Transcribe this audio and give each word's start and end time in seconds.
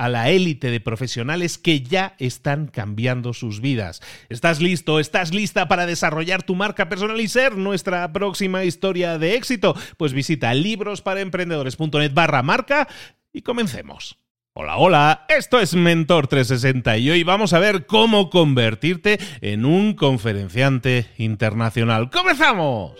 a 0.00 0.08
la 0.08 0.30
élite 0.30 0.70
de 0.70 0.80
profesionales 0.80 1.58
que 1.58 1.82
ya 1.82 2.14
están 2.18 2.68
cambiando 2.68 3.34
sus 3.34 3.60
vidas. 3.60 4.00
¿Estás 4.30 4.62
listo? 4.62 4.98
¿Estás 4.98 5.34
lista 5.34 5.68
para 5.68 5.84
desarrollar 5.84 6.42
tu 6.42 6.54
marca 6.54 6.88
personal 6.88 7.20
y 7.20 7.28
ser 7.28 7.58
nuestra 7.58 8.10
próxima 8.10 8.64
historia 8.64 9.18
de 9.18 9.34
éxito? 9.34 9.76
Pues 9.98 10.14
visita 10.14 10.54
librosparaemprendedores.net 10.54 12.14
barra 12.14 12.42
marca 12.42 12.88
y 13.30 13.42
comencemos. 13.42 14.16
Hola, 14.54 14.78
hola, 14.78 15.26
esto 15.28 15.60
es 15.60 15.74
Mentor 15.74 16.28
360 16.28 16.96
y 16.96 17.10
hoy 17.10 17.22
vamos 17.22 17.52
a 17.52 17.58
ver 17.58 17.84
cómo 17.84 18.30
convertirte 18.30 19.18
en 19.42 19.66
un 19.66 19.92
conferenciante 19.92 21.08
internacional. 21.18 22.08
¡Comenzamos! 22.08 22.94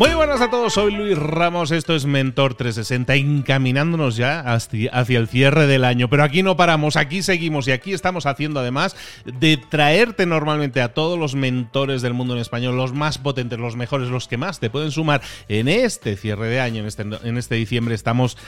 Muy 0.00 0.14
buenas 0.14 0.40
a 0.40 0.48
todos, 0.48 0.72
soy 0.72 0.94
Luis 0.94 1.18
Ramos, 1.18 1.70
esto 1.72 1.94
es 1.94 2.06
Mentor 2.06 2.54
360, 2.54 3.16
encaminándonos 3.16 4.16
ya 4.16 4.40
hacia 4.40 5.18
el 5.18 5.28
cierre 5.28 5.66
del 5.66 5.84
año, 5.84 6.08
pero 6.08 6.24
aquí 6.24 6.42
no 6.42 6.56
paramos, 6.56 6.96
aquí 6.96 7.22
seguimos 7.22 7.68
y 7.68 7.72
aquí 7.72 7.92
estamos 7.92 8.24
haciendo 8.24 8.60
además 8.60 8.96
de 9.26 9.58
traerte 9.58 10.24
normalmente 10.24 10.80
a 10.80 10.94
todos 10.94 11.18
los 11.18 11.34
mentores 11.34 12.00
del 12.00 12.14
mundo 12.14 12.32
en 12.32 12.40
español, 12.40 12.78
los 12.78 12.94
más 12.94 13.18
potentes, 13.18 13.58
los 13.58 13.76
mejores, 13.76 14.08
los 14.08 14.26
que 14.26 14.38
más 14.38 14.58
te 14.58 14.70
pueden 14.70 14.90
sumar. 14.90 15.20
En 15.48 15.68
este 15.68 16.16
cierre 16.16 16.48
de 16.48 16.60
año, 16.60 16.80
en 16.80 16.86
este, 16.86 17.04
este 17.22 17.56
diciembre 17.56 17.94
estamos, 17.94 18.38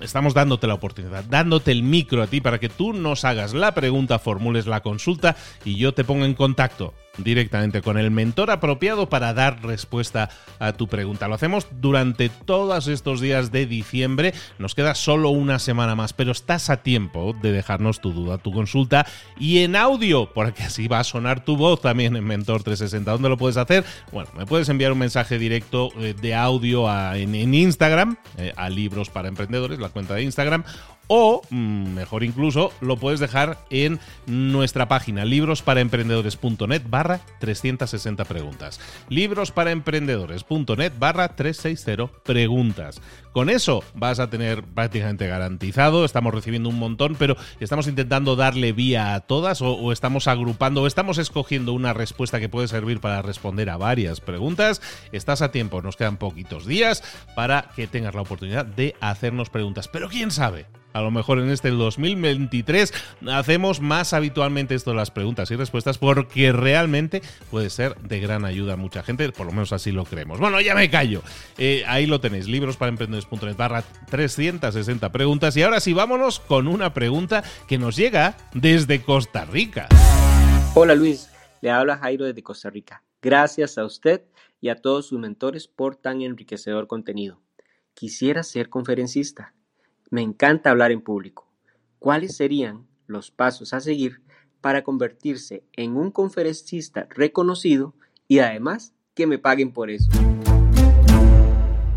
estamos 0.00 0.32
dándote 0.32 0.66
la 0.66 0.72
oportunidad, 0.72 1.24
dándote 1.24 1.72
el 1.72 1.82
micro 1.82 2.22
a 2.22 2.26
ti 2.26 2.40
para 2.40 2.58
que 2.58 2.70
tú 2.70 2.94
nos 2.94 3.26
hagas 3.26 3.52
la 3.52 3.74
pregunta, 3.74 4.18
formules 4.18 4.66
la 4.66 4.80
consulta 4.80 5.36
y 5.62 5.76
yo 5.76 5.92
te 5.92 6.04
pongo 6.04 6.24
en 6.24 6.32
contacto 6.32 6.94
directamente 7.18 7.82
con 7.82 7.98
el 7.98 8.10
mentor 8.10 8.50
apropiado 8.50 9.08
para 9.08 9.34
dar 9.34 9.62
respuesta 9.62 10.30
a 10.58 10.72
tu 10.72 10.88
pregunta. 10.88 11.28
Lo 11.28 11.34
hacemos 11.34 11.66
durante 11.80 12.28
todos 12.28 12.86
estos 12.88 13.20
días 13.20 13.52
de 13.52 13.66
diciembre. 13.66 14.34
Nos 14.58 14.74
queda 14.74 14.94
solo 14.94 15.30
una 15.30 15.58
semana 15.58 15.94
más, 15.94 16.12
pero 16.12 16.32
estás 16.32 16.70
a 16.70 16.82
tiempo 16.82 17.34
de 17.40 17.52
dejarnos 17.52 18.00
tu 18.00 18.12
duda, 18.12 18.38
tu 18.38 18.52
consulta 18.52 19.06
y 19.38 19.58
en 19.58 19.76
audio, 19.76 20.32
porque 20.32 20.62
así 20.62 20.88
va 20.88 21.00
a 21.00 21.04
sonar 21.04 21.44
tu 21.44 21.56
voz 21.56 21.80
también 21.80 22.16
en 22.16 22.24
Mentor 22.24 22.62
360. 22.62 23.10
¿Dónde 23.10 23.28
lo 23.28 23.36
puedes 23.36 23.56
hacer? 23.56 23.84
Bueno, 24.10 24.30
me 24.36 24.46
puedes 24.46 24.68
enviar 24.68 24.92
un 24.92 24.98
mensaje 24.98 25.38
directo 25.38 25.90
eh, 25.98 26.14
de 26.20 26.34
audio 26.34 26.92
en, 27.14 27.54
Instagram, 27.54 28.16
eh, 28.38 28.52
a 28.56 28.68
Libros 28.68 29.10
para 29.10 29.28
Emprendedores, 29.28 29.78
la 29.78 29.88
cuenta 29.88 30.14
de 30.14 30.22
Instagram, 30.22 30.64
o, 31.08 31.42
mm, 31.50 31.94
mejor 31.94 32.24
incluso, 32.24 32.72
lo 32.80 32.96
puedes 32.96 33.20
dejar 33.20 33.58
en 33.70 34.00
nuestra 34.26 34.88
página 34.88 35.24
librosparaemprendedores.net 35.24 36.82
barra 36.88 37.20
360 37.40 38.24
preguntas. 38.24 38.80
Librosparaemprendedores.net 39.08 40.92
barra 40.98 41.28
360 41.36 42.22
preguntas. 42.22 43.00
Con 43.32 43.50
eso 43.50 43.82
vas 43.94 44.20
a 44.20 44.28
tener 44.28 44.62
prácticamente 44.62 45.26
garantizado, 45.26 46.04
estamos 46.04 46.34
recibiendo 46.34 46.68
un 46.68 46.78
montón, 46.78 47.16
pero 47.18 47.36
estamos 47.60 47.86
intentando 47.86 48.36
darle 48.36 48.72
vía 48.72 49.14
a 49.14 49.20
todas 49.20 49.62
o, 49.62 49.72
o 49.72 49.92
estamos 49.92 50.28
agrupando 50.28 50.82
o 50.82 50.86
estamos 50.86 51.18
escogiendo 51.18 51.72
una 51.72 51.94
respuesta 51.94 52.40
que 52.40 52.48
puede 52.48 52.68
servir 52.68 53.00
para 53.00 53.22
responder 53.22 53.70
a 53.70 53.76
varias 53.76 54.20
preguntas. 54.20 54.82
Estás 55.12 55.42
a 55.42 55.50
tiempo, 55.50 55.82
nos 55.82 55.96
quedan 55.96 56.18
poquitos 56.18 56.66
días 56.66 57.02
para 57.34 57.70
que 57.74 57.86
tengas 57.86 58.14
la 58.14 58.22
oportunidad 58.22 58.66
de 58.66 58.94
hacernos 59.00 59.50
preguntas. 59.50 59.88
Pero 59.88 60.08
quién 60.08 60.30
sabe, 60.30 60.66
a 60.92 61.00
lo 61.00 61.10
mejor 61.10 61.38
en 61.38 61.50
este 61.50 61.70
2023 61.70 62.92
hacemos 63.28 63.80
más 63.80 64.12
habitualmente 64.12 64.74
esto 64.74 64.90
de 64.90 64.96
las 64.96 65.10
preguntas 65.10 65.50
y 65.50 65.56
respuestas 65.56 65.98
porque 65.98 66.52
realmente 66.52 67.22
puede 67.50 67.70
ser 67.70 67.96
de 67.96 68.20
gran 68.20 68.44
ayuda 68.44 68.74
a 68.74 68.76
mucha 68.76 69.02
gente, 69.02 69.30
por 69.32 69.46
lo 69.46 69.52
menos 69.52 69.72
así 69.72 69.92
lo 69.92 70.04
creemos. 70.04 70.38
Bueno, 70.38 70.60
ya 70.60 70.74
me 70.74 70.90
callo. 70.90 71.22
Eh, 71.58 71.84
ahí 71.86 72.06
lo 72.06 72.20
tenéis, 72.20 72.48
libros 72.48 72.76
para 72.76 72.90
emprendedores.net 72.90 73.56
barra 73.56 73.84
360 74.10 75.12
preguntas. 75.12 75.56
Y 75.56 75.62
ahora 75.62 75.80
sí, 75.80 75.92
vámonos 75.92 76.40
con 76.40 76.68
una 76.68 76.94
pregunta 76.94 77.42
que 77.68 77.78
nos 77.78 77.96
llega 77.96 78.36
desde 78.54 79.02
Costa 79.02 79.44
Rica. 79.44 79.88
Hola 80.74 80.94
Luis, 80.94 81.30
le 81.60 81.70
habla 81.70 81.98
Jairo 81.98 82.24
desde 82.24 82.42
Costa 82.42 82.70
Rica. 82.70 83.02
Gracias 83.20 83.78
a 83.78 83.84
usted 83.84 84.22
y 84.60 84.68
a 84.68 84.76
todos 84.76 85.06
sus 85.06 85.18
mentores 85.18 85.68
por 85.68 85.96
tan 85.96 86.22
enriquecedor 86.22 86.86
contenido. 86.86 87.40
Quisiera 87.94 88.42
ser 88.42 88.68
conferencista 88.68 89.54
me 90.12 90.20
encanta 90.20 90.68
hablar 90.68 90.92
en 90.92 91.00
público. 91.00 91.48
¿Cuáles 91.98 92.36
serían 92.36 92.86
los 93.06 93.30
pasos 93.30 93.72
a 93.72 93.80
seguir 93.80 94.20
para 94.60 94.84
convertirse 94.84 95.64
en 95.72 95.96
un 95.96 96.10
conferencista 96.10 97.06
reconocido 97.08 97.94
y 98.28 98.40
además 98.40 98.92
que 99.14 99.26
me 99.26 99.38
paguen 99.38 99.72
por 99.72 99.88
eso? 99.88 100.10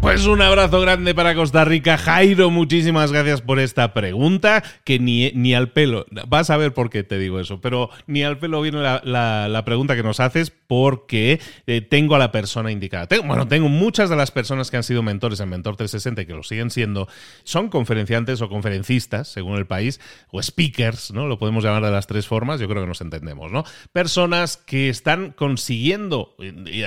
Pues 0.06 0.28
un 0.28 0.40
abrazo 0.40 0.82
grande 0.82 1.16
para 1.16 1.34
Costa 1.34 1.66
Rica. 1.66 1.98
Jairo, 1.98 2.52
muchísimas 2.52 3.12
gracias 3.12 3.42
por 3.42 3.60
esta 3.60 3.92
pregunta, 3.92 4.64
que 4.84 5.00
ni, 5.00 5.32
ni 5.32 5.56
al 5.56 5.72
pelo, 5.72 6.06
vas 6.28 6.52
a 6.52 6.58
ver 6.58 6.76
por 6.76 6.92
qué 6.92 7.04
te 7.04 7.18
digo 7.18 7.40
eso, 7.40 7.60
pero 7.60 7.90
ni 8.06 8.22
al 8.22 8.38
pelo 8.38 8.62
viene 8.62 8.84
la, 8.84 9.64
pregunta 9.66 9.96
que 9.96 10.04
nos 10.04 10.20
haces 10.20 10.52
porque 10.52 11.42
eh, 11.66 11.82
tengo 11.82 12.14
a 12.14 12.20
la 12.20 12.32
persona 12.32 12.72
indicada. 12.72 13.08
bueno, 13.26 13.48
tengo 13.48 13.68
muchas 13.68 14.12
de 14.12 14.16
las 14.16 14.30
personas 14.30 14.70
que 14.70 14.78
han 14.78 14.84
sido 14.84 15.02
mentores 15.02 15.40
en 15.40 15.50
Mentor 15.50 15.76
360 15.76 16.22
y 16.22 16.26
que 16.28 16.34
lo 16.34 16.44
siguen 16.44 16.70
siendo, 16.70 17.08
son 17.44 17.70
conferenciantes 17.70 18.44
o 18.44 18.48
conferencistas, 18.48 19.28
según 19.28 19.58
el 19.58 19.66
país, 19.66 20.00
o 20.30 20.40
speakers, 20.42 21.14
¿no? 21.14 21.26
Lo 21.26 21.40
podemos 21.40 21.64
llamar 21.64 21.84
de 21.84 21.90
las 21.90 22.06
tres 22.06 22.28
formas, 22.28 22.60
yo 22.60 22.68
creo 22.68 22.84
que 22.84 22.88
nos 22.88 23.02
entendemos, 23.02 23.52
¿no? 23.52 23.64
Personas 23.92 24.58
que 24.58 24.88
están 24.90 25.32
consiguiendo, 25.32 26.36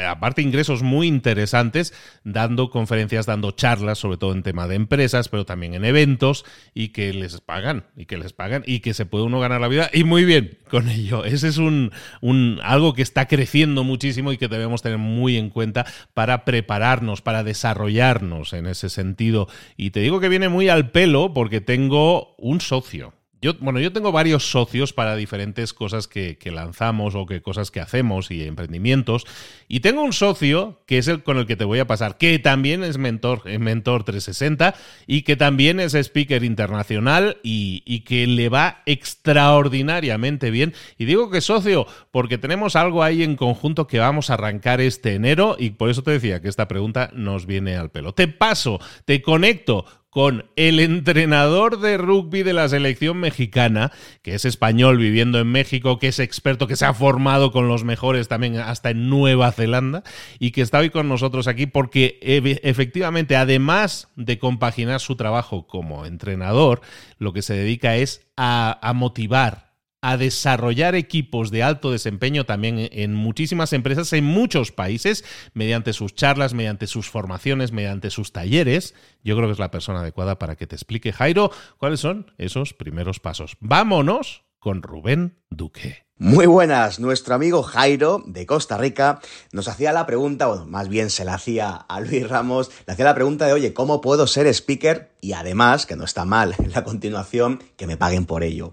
aparte 0.08 0.40
ingresos 0.40 0.84
muy 0.84 1.08
interesantes, 1.08 1.92
dando 2.22 2.70
conferencias 2.70 3.07
dando 3.26 3.50
charlas, 3.50 3.98
sobre 3.98 4.18
todo 4.18 4.32
en 4.32 4.42
tema 4.42 4.68
de 4.68 4.76
empresas, 4.76 5.28
pero 5.28 5.44
también 5.44 5.74
en 5.74 5.84
eventos, 5.84 6.44
y 6.74 6.88
que 6.88 7.12
les 7.12 7.40
pagan, 7.40 7.84
y 7.96 8.06
que 8.06 8.18
les 8.18 8.32
pagan, 8.32 8.62
y 8.66 8.80
que 8.80 8.94
se 8.94 9.06
puede 9.06 9.24
uno 9.24 9.40
ganar 9.40 9.60
la 9.60 9.68
vida, 9.68 9.90
y 9.92 10.04
muy 10.04 10.24
bien 10.24 10.58
con 10.70 10.88
ello. 10.88 11.24
Ese 11.24 11.48
es 11.48 11.58
un, 11.58 11.92
un 12.20 12.60
algo 12.62 12.94
que 12.94 13.02
está 13.02 13.26
creciendo 13.26 13.84
muchísimo 13.84 14.32
y 14.32 14.38
que 14.38 14.48
debemos 14.48 14.82
tener 14.82 14.98
muy 14.98 15.36
en 15.36 15.50
cuenta 15.50 15.86
para 16.14 16.44
prepararnos, 16.44 17.22
para 17.22 17.44
desarrollarnos 17.44 18.52
en 18.52 18.66
ese 18.66 18.88
sentido. 18.88 19.48
Y 19.76 19.90
te 19.90 20.00
digo 20.00 20.20
que 20.20 20.28
viene 20.28 20.48
muy 20.48 20.68
al 20.68 20.90
pelo 20.90 21.32
porque 21.34 21.60
tengo 21.60 22.34
un 22.36 22.60
socio 22.60 23.17
yo, 23.40 23.54
bueno, 23.60 23.78
yo 23.78 23.92
tengo 23.92 24.10
varios 24.10 24.50
socios 24.50 24.92
para 24.92 25.14
diferentes 25.14 25.72
cosas 25.72 26.08
que, 26.08 26.36
lanzamos 26.44 27.14
o 27.14 27.26
que 27.26 27.42
cosas 27.42 27.70
que 27.70 27.80
hacemos 27.80 28.30
y 28.30 28.42
emprendimientos. 28.42 29.26
Y 29.68 29.80
tengo 29.80 30.02
un 30.02 30.12
socio 30.12 30.82
que 30.86 30.98
es 30.98 31.08
el 31.08 31.22
con 31.22 31.36
el 31.36 31.46
que 31.46 31.56
te 31.56 31.64
voy 31.64 31.78
a 31.78 31.86
pasar, 31.86 32.16
que 32.16 32.38
también 32.38 32.82
es 32.82 32.98
mentor, 32.98 33.42
en 33.44 33.62
mentor 33.62 34.04
360 34.04 34.74
y 35.06 35.22
que 35.22 35.36
también 35.36 35.78
es 35.78 35.94
speaker 35.94 36.42
internacional 36.42 37.38
y, 37.42 37.82
y 37.86 38.00
que 38.00 38.26
le 38.26 38.48
va 38.48 38.82
extraordinariamente 38.86 40.50
bien. 40.50 40.74
Y 40.96 41.04
digo 41.04 41.30
que 41.30 41.40
socio 41.40 41.86
porque 42.10 42.38
tenemos 42.38 42.76
algo 42.76 43.02
ahí 43.02 43.22
en 43.22 43.36
conjunto 43.36 43.86
que 43.86 43.98
vamos 43.98 44.30
a 44.30 44.34
arrancar 44.34 44.80
este 44.80 45.14
enero 45.14 45.56
y 45.58 45.70
por 45.70 45.90
eso 45.90 46.02
te 46.02 46.10
decía 46.10 46.40
que 46.40 46.48
esta 46.48 46.66
pregunta 46.66 47.10
nos 47.12 47.46
viene 47.46 47.76
al 47.76 47.90
pelo. 47.90 48.14
Te 48.14 48.26
paso, 48.26 48.80
te 49.04 49.22
conecto 49.22 49.84
con 50.18 50.46
el 50.56 50.80
entrenador 50.80 51.78
de 51.78 51.96
rugby 51.96 52.42
de 52.42 52.52
la 52.52 52.68
selección 52.68 53.18
mexicana, 53.18 53.92
que 54.20 54.34
es 54.34 54.44
español 54.44 54.98
viviendo 54.98 55.38
en 55.38 55.46
México, 55.46 56.00
que 56.00 56.08
es 56.08 56.18
experto, 56.18 56.66
que 56.66 56.74
se 56.74 56.86
ha 56.86 56.92
formado 56.92 57.52
con 57.52 57.68
los 57.68 57.84
mejores 57.84 58.26
también 58.26 58.56
hasta 58.56 58.90
en 58.90 59.08
Nueva 59.08 59.52
Zelanda 59.52 60.02
y 60.40 60.50
que 60.50 60.62
está 60.62 60.80
hoy 60.80 60.90
con 60.90 61.08
nosotros 61.08 61.46
aquí 61.46 61.66
porque 61.66 62.18
efectivamente, 62.64 63.36
además 63.36 64.08
de 64.16 64.40
compaginar 64.40 64.98
su 64.98 65.14
trabajo 65.14 65.68
como 65.68 66.04
entrenador, 66.04 66.80
lo 67.20 67.32
que 67.32 67.42
se 67.42 67.54
dedica 67.54 67.94
es 67.94 68.26
a, 68.36 68.76
a 68.82 68.94
motivar 68.94 69.67
a 70.00 70.16
desarrollar 70.16 70.94
equipos 70.94 71.50
de 71.50 71.62
alto 71.62 71.90
desempeño 71.90 72.44
también 72.44 72.88
en 72.92 73.14
muchísimas 73.14 73.72
empresas, 73.72 74.12
en 74.12 74.24
muchos 74.24 74.72
países, 74.72 75.24
mediante 75.54 75.92
sus 75.92 76.14
charlas, 76.14 76.54
mediante 76.54 76.86
sus 76.86 77.08
formaciones, 77.08 77.72
mediante 77.72 78.10
sus 78.10 78.32
talleres. 78.32 78.94
Yo 79.24 79.36
creo 79.36 79.48
que 79.48 79.52
es 79.52 79.58
la 79.58 79.70
persona 79.70 80.00
adecuada 80.00 80.38
para 80.38 80.56
que 80.56 80.66
te 80.66 80.76
explique, 80.76 81.12
Jairo, 81.12 81.50
cuáles 81.78 82.00
son 82.00 82.32
esos 82.38 82.74
primeros 82.74 83.20
pasos. 83.20 83.56
Vámonos 83.60 84.44
con 84.58 84.82
Rubén 84.82 85.37
Duque. 85.50 86.08
Muy 86.20 86.46
buenas, 86.46 86.98
nuestro 86.98 87.36
amigo 87.36 87.62
Jairo 87.62 88.24
de 88.26 88.44
Costa 88.44 88.76
Rica 88.76 89.20
nos 89.52 89.68
hacía 89.68 89.92
la 89.92 90.04
pregunta, 90.04 90.46
bueno, 90.48 90.66
más 90.66 90.88
bien 90.88 91.10
se 91.10 91.24
la 91.24 91.34
hacía 91.34 91.70
a 91.70 92.00
Luis 92.00 92.28
Ramos, 92.28 92.72
le 92.86 92.92
hacía 92.92 93.04
la 93.04 93.14
pregunta 93.14 93.46
de, 93.46 93.52
oye, 93.52 93.72
¿cómo 93.72 94.00
puedo 94.00 94.26
ser 94.26 94.48
speaker 94.48 95.12
y 95.20 95.32
además, 95.32 95.86
que 95.86 95.96
no 95.96 96.04
está 96.04 96.24
mal 96.24 96.54
en 96.58 96.72
la 96.72 96.84
continuación, 96.84 97.62
que 97.76 97.86
me 97.86 97.96
paguen 97.96 98.24
por 98.24 98.44
ello. 98.44 98.72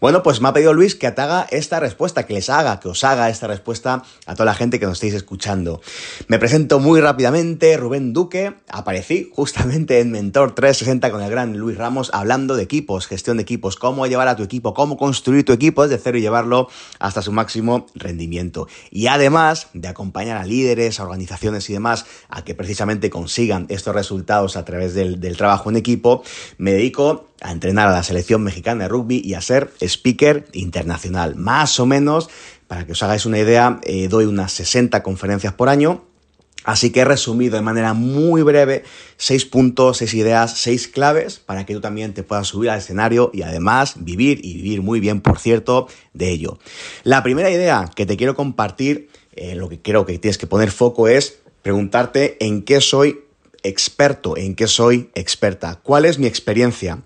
Bueno, 0.00 0.22
pues 0.22 0.40
me 0.40 0.48
ha 0.48 0.52
pedido 0.52 0.74
Luis 0.74 0.94
que 0.94 1.10
te 1.10 1.22
haga 1.22 1.46
esta 1.50 1.80
respuesta, 1.80 2.26
que 2.26 2.34
les 2.34 2.50
haga, 2.50 2.78
que 2.80 2.88
os 2.88 3.04
haga 3.04 3.30
esta 3.30 3.46
respuesta 3.46 4.02
a 4.26 4.34
toda 4.34 4.44
la 4.44 4.54
gente 4.54 4.78
que 4.78 4.86
nos 4.86 4.98
estéis 4.98 5.14
escuchando. 5.14 5.80
Me 6.26 6.38
presento 6.38 6.78
muy 6.78 7.00
rápidamente, 7.00 7.76
Rubén 7.76 8.12
Duque, 8.12 8.54
aparecí 8.68 9.30
justamente 9.32 10.00
en 10.00 10.10
Mentor 10.10 10.54
360 10.54 11.10
con 11.10 11.22
el 11.22 11.30
gran 11.30 11.56
Luis 11.56 11.78
Ramos 11.78 12.10
hablando 12.12 12.56
de 12.56 12.62
equipos, 12.64 13.06
gestión 13.06 13.38
de 13.38 13.44
equipos, 13.44 13.76
cómo 13.76 14.06
llevar 14.06 14.28
a 14.28 14.36
tu 14.36 14.42
equipo, 14.42 14.74
cómo 14.74 14.96
construir 14.96 15.44
tu 15.44 15.52
equipo 15.52 15.86
desde 15.86 16.02
y 16.16 16.20
llevarlo 16.20 16.68
hasta 16.98 17.22
su 17.22 17.32
máximo 17.32 17.86
rendimiento. 17.94 18.68
Y 18.90 19.06
además 19.06 19.68
de 19.74 19.88
acompañar 19.88 20.36
a 20.36 20.44
líderes, 20.44 21.00
a 21.00 21.04
organizaciones 21.04 21.68
y 21.70 21.72
demás 21.72 22.06
a 22.28 22.44
que 22.44 22.54
precisamente 22.54 23.10
consigan 23.10 23.66
estos 23.68 23.94
resultados 23.94 24.56
a 24.56 24.64
través 24.64 24.94
del, 24.94 25.20
del 25.20 25.36
trabajo 25.36 25.70
en 25.70 25.76
equipo, 25.76 26.22
me 26.56 26.72
dedico 26.72 27.28
a 27.40 27.52
entrenar 27.52 27.88
a 27.88 27.92
la 27.92 28.02
selección 28.02 28.42
mexicana 28.42 28.84
de 28.84 28.88
rugby 28.88 29.22
y 29.24 29.34
a 29.34 29.40
ser 29.40 29.72
speaker 29.80 30.46
internacional. 30.52 31.36
Más 31.36 31.78
o 31.80 31.86
menos, 31.86 32.28
para 32.66 32.84
que 32.84 32.92
os 32.92 33.02
hagáis 33.02 33.26
una 33.26 33.38
idea, 33.38 33.80
eh, 33.84 34.08
doy 34.08 34.26
unas 34.26 34.52
60 34.52 35.02
conferencias 35.02 35.52
por 35.54 35.68
año. 35.68 36.04
Así 36.64 36.90
que 36.90 37.00
he 37.00 37.04
resumido 37.04 37.56
de 37.56 37.62
manera 37.62 37.94
muy 37.94 38.42
breve 38.42 38.84
seis 39.16 39.44
puntos, 39.44 39.98
seis 39.98 40.12
ideas, 40.14 40.58
seis 40.58 40.88
claves 40.88 41.38
para 41.38 41.64
que 41.64 41.74
tú 41.74 41.80
también 41.80 42.14
te 42.14 42.22
puedas 42.22 42.48
subir 42.48 42.70
al 42.70 42.78
escenario 42.78 43.30
y 43.32 43.42
además 43.42 43.94
vivir 43.98 44.40
y 44.44 44.54
vivir 44.54 44.82
muy 44.82 45.00
bien, 45.00 45.20
por 45.20 45.38
cierto, 45.38 45.88
de 46.12 46.30
ello. 46.30 46.58
La 47.04 47.22
primera 47.22 47.50
idea 47.50 47.90
que 47.94 48.06
te 48.06 48.16
quiero 48.16 48.34
compartir, 48.34 49.08
eh, 49.32 49.54
lo 49.54 49.68
que 49.68 49.80
creo 49.80 50.04
que 50.04 50.18
tienes 50.18 50.36
que 50.36 50.46
poner 50.46 50.70
foco 50.70 51.08
es 51.08 51.38
preguntarte 51.62 52.36
en 52.44 52.62
qué 52.62 52.80
soy 52.80 53.20
experto, 53.62 54.36
en 54.36 54.54
qué 54.54 54.66
soy 54.66 55.10
experta, 55.14 55.80
cuál 55.82 56.04
es 56.04 56.18
mi 56.18 56.26
experiencia, 56.26 57.02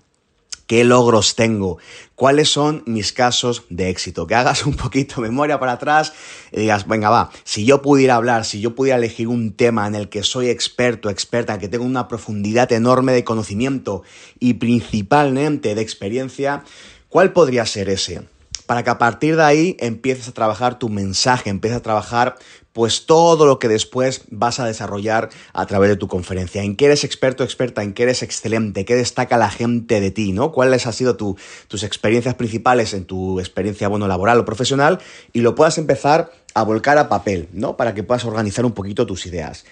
qué 0.67 0.83
logros 0.83 1.35
tengo, 1.35 1.77
cuáles 2.15 2.49
son 2.49 2.83
mis 2.85 3.13
casos 3.13 3.63
de 3.69 3.89
éxito. 3.89 4.27
Que 4.27 4.35
hagas 4.35 4.65
un 4.65 4.75
poquito 4.75 5.21
memoria 5.21 5.59
para 5.59 5.73
atrás 5.73 6.13
y 6.51 6.61
digas, 6.61 6.87
venga, 6.87 7.09
va, 7.09 7.31
si 7.43 7.65
yo 7.65 7.81
pudiera 7.81 8.15
hablar, 8.15 8.45
si 8.45 8.61
yo 8.61 8.75
pudiera 8.75 8.97
elegir 8.97 9.27
un 9.27 9.53
tema 9.53 9.87
en 9.87 9.95
el 9.95 10.09
que 10.09 10.23
soy 10.23 10.49
experto, 10.49 11.09
experta, 11.09 11.59
que 11.59 11.67
tengo 11.67 11.85
una 11.85 12.07
profundidad 12.07 12.71
enorme 12.71 13.13
de 13.13 13.23
conocimiento 13.23 14.03
y 14.39 14.55
principalmente 14.55 15.75
de 15.75 15.81
experiencia, 15.81 16.63
¿cuál 17.09 17.33
podría 17.33 17.65
ser 17.65 17.89
ese? 17.89 18.32
Para 18.73 18.81
que 18.81 18.89
a 18.89 18.97
partir 18.97 19.35
de 19.35 19.43
ahí 19.43 19.77
empieces 19.79 20.27
a 20.27 20.31
trabajar 20.31 20.79
tu 20.79 20.89
mensaje, 20.89 21.51
empieces 21.51 21.77
a 21.77 21.83
trabajar 21.83 22.37
pues 22.71 23.05
todo 23.05 23.45
lo 23.45 23.59
que 23.59 23.67
después 23.67 24.23
vas 24.31 24.59
a 24.59 24.65
desarrollar 24.65 25.29
a 25.53 25.67
través 25.67 25.91
de 25.91 25.95
tu 25.95 26.07
conferencia. 26.07 26.63
En 26.63 26.75
qué 26.75 26.85
eres 26.85 27.03
experto, 27.03 27.43
experta, 27.43 27.83
en 27.83 27.93
qué 27.93 28.01
eres 28.01 28.23
excelente, 28.23 28.83
qué 28.83 28.95
destaca 28.95 29.37
la 29.37 29.51
gente 29.51 30.01
de 30.01 30.09
ti, 30.09 30.31
¿no? 30.31 30.51
¿Cuáles 30.51 30.87
han 30.87 30.93
sido 30.93 31.15
tus 31.15 31.83
experiencias 31.83 32.33
principales 32.33 32.95
en 32.95 33.05
tu 33.05 33.39
experiencia, 33.39 33.89
bueno, 33.89 34.07
laboral 34.07 34.39
o 34.39 34.45
profesional? 34.45 34.97
Y 35.33 35.41
lo 35.41 35.53
puedas 35.53 35.77
empezar 35.77 36.31
a 36.55 36.63
volcar 36.63 36.97
a 36.97 37.09
papel, 37.09 37.49
¿no? 37.53 37.77
Para 37.77 37.93
que 37.93 38.01
puedas 38.01 38.25
organizar 38.25 38.65
un 38.65 38.71
poquito 38.71 39.05
tus 39.05 39.27
ideas. 39.27 39.65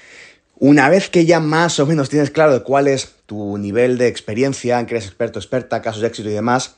Una 0.59 0.89
vez 0.89 1.09
que 1.09 1.25
ya 1.25 1.39
más 1.39 1.79
o 1.79 1.87
menos 1.87 2.09
tienes 2.09 2.29
claro 2.29 2.53
de 2.53 2.61
cuál 2.61 2.87
es 2.87 3.15
tu 3.25 3.57
nivel 3.57 3.97
de 3.97 4.09
experiencia, 4.09 4.79
en 4.79 4.85
qué 4.85 4.93
eres 4.93 5.07
experto, 5.07 5.39
experta, 5.39 5.81
casos 5.81 6.03
de 6.03 6.07
éxito 6.09 6.29
y 6.29 6.33
demás, 6.33 6.75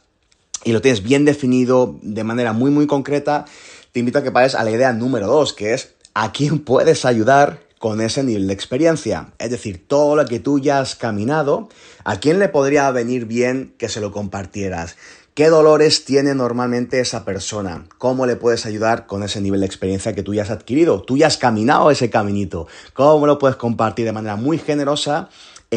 y 0.63 0.71
lo 0.71 0.81
tienes 0.81 1.04
bien 1.04 1.25
definido 1.25 1.98
de 2.01 2.24
manera 2.24 2.54
muy, 2.54 2.71
muy 2.71 2.88
concreta, 2.88 3.45
te 3.92 4.00
invito 4.00 4.19
a 4.19 4.24
que 4.24 4.31
pares 4.31 4.56
a 4.56 4.63
la 4.63 4.71
idea 4.71 4.94
número 4.94 5.27
dos, 5.27 5.54
que 5.54 5.74
es 5.74 5.94
a 6.13 6.31
quién 6.31 6.60
puedes 6.60 7.06
ayudar 7.06 7.60
con 7.80 8.00
ese 8.00 8.24
nivel 8.24 8.48
de 8.48 8.54
experiencia. 8.54 9.33
Es 9.39 9.51
decir, 9.51 9.86
todo 9.88 10.15
lo 10.15 10.25
que 10.25 10.39
tú 10.39 10.60
ya 10.60 10.80
has 10.80 10.95
caminado, 10.95 11.68
¿a 12.06 12.19
quién 12.19 12.39
le 12.39 12.48
podría 12.48 12.89
venir 12.92 13.25
bien 13.25 13.75
que 13.77 13.89
se 13.89 14.00
lo 14.00 14.12
compartieras? 14.12 14.95
¿Qué 15.33 15.50
dolores 15.50 16.06
tiene 16.06 16.36
normalmente 16.36 17.00
esa 17.00 17.25
persona? 17.25 17.86
¿Cómo 17.98 18.27
le 18.27 18.36
puedes 18.36 18.68
ayudar 18.68 19.07
con 19.07 19.24
ese 19.24 19.42
nivel 19.42 19.62
de 19.62 19.65
experiencia 19.65 20.13
que 20.13 20.21
tú 20.21 20.36
ya 20.36 20.44
has 20.44 20.51
adquirido? 20.51 21.01
Tú 21.01 21.18
ya 21.18 21.25
has 21.25 21.38
caminado 21.38 21.89
ese 21.89 22.12
caminito. 22.12 22.68
¿Cómo 22.94 23.25
lo 23.25 23.39
puedes 23.39 23.57
compartir 23.57 24.06
de 24.06 24.12
manera 24.12 24.36
muy 24.36 24.60
generosa 24.60 25.30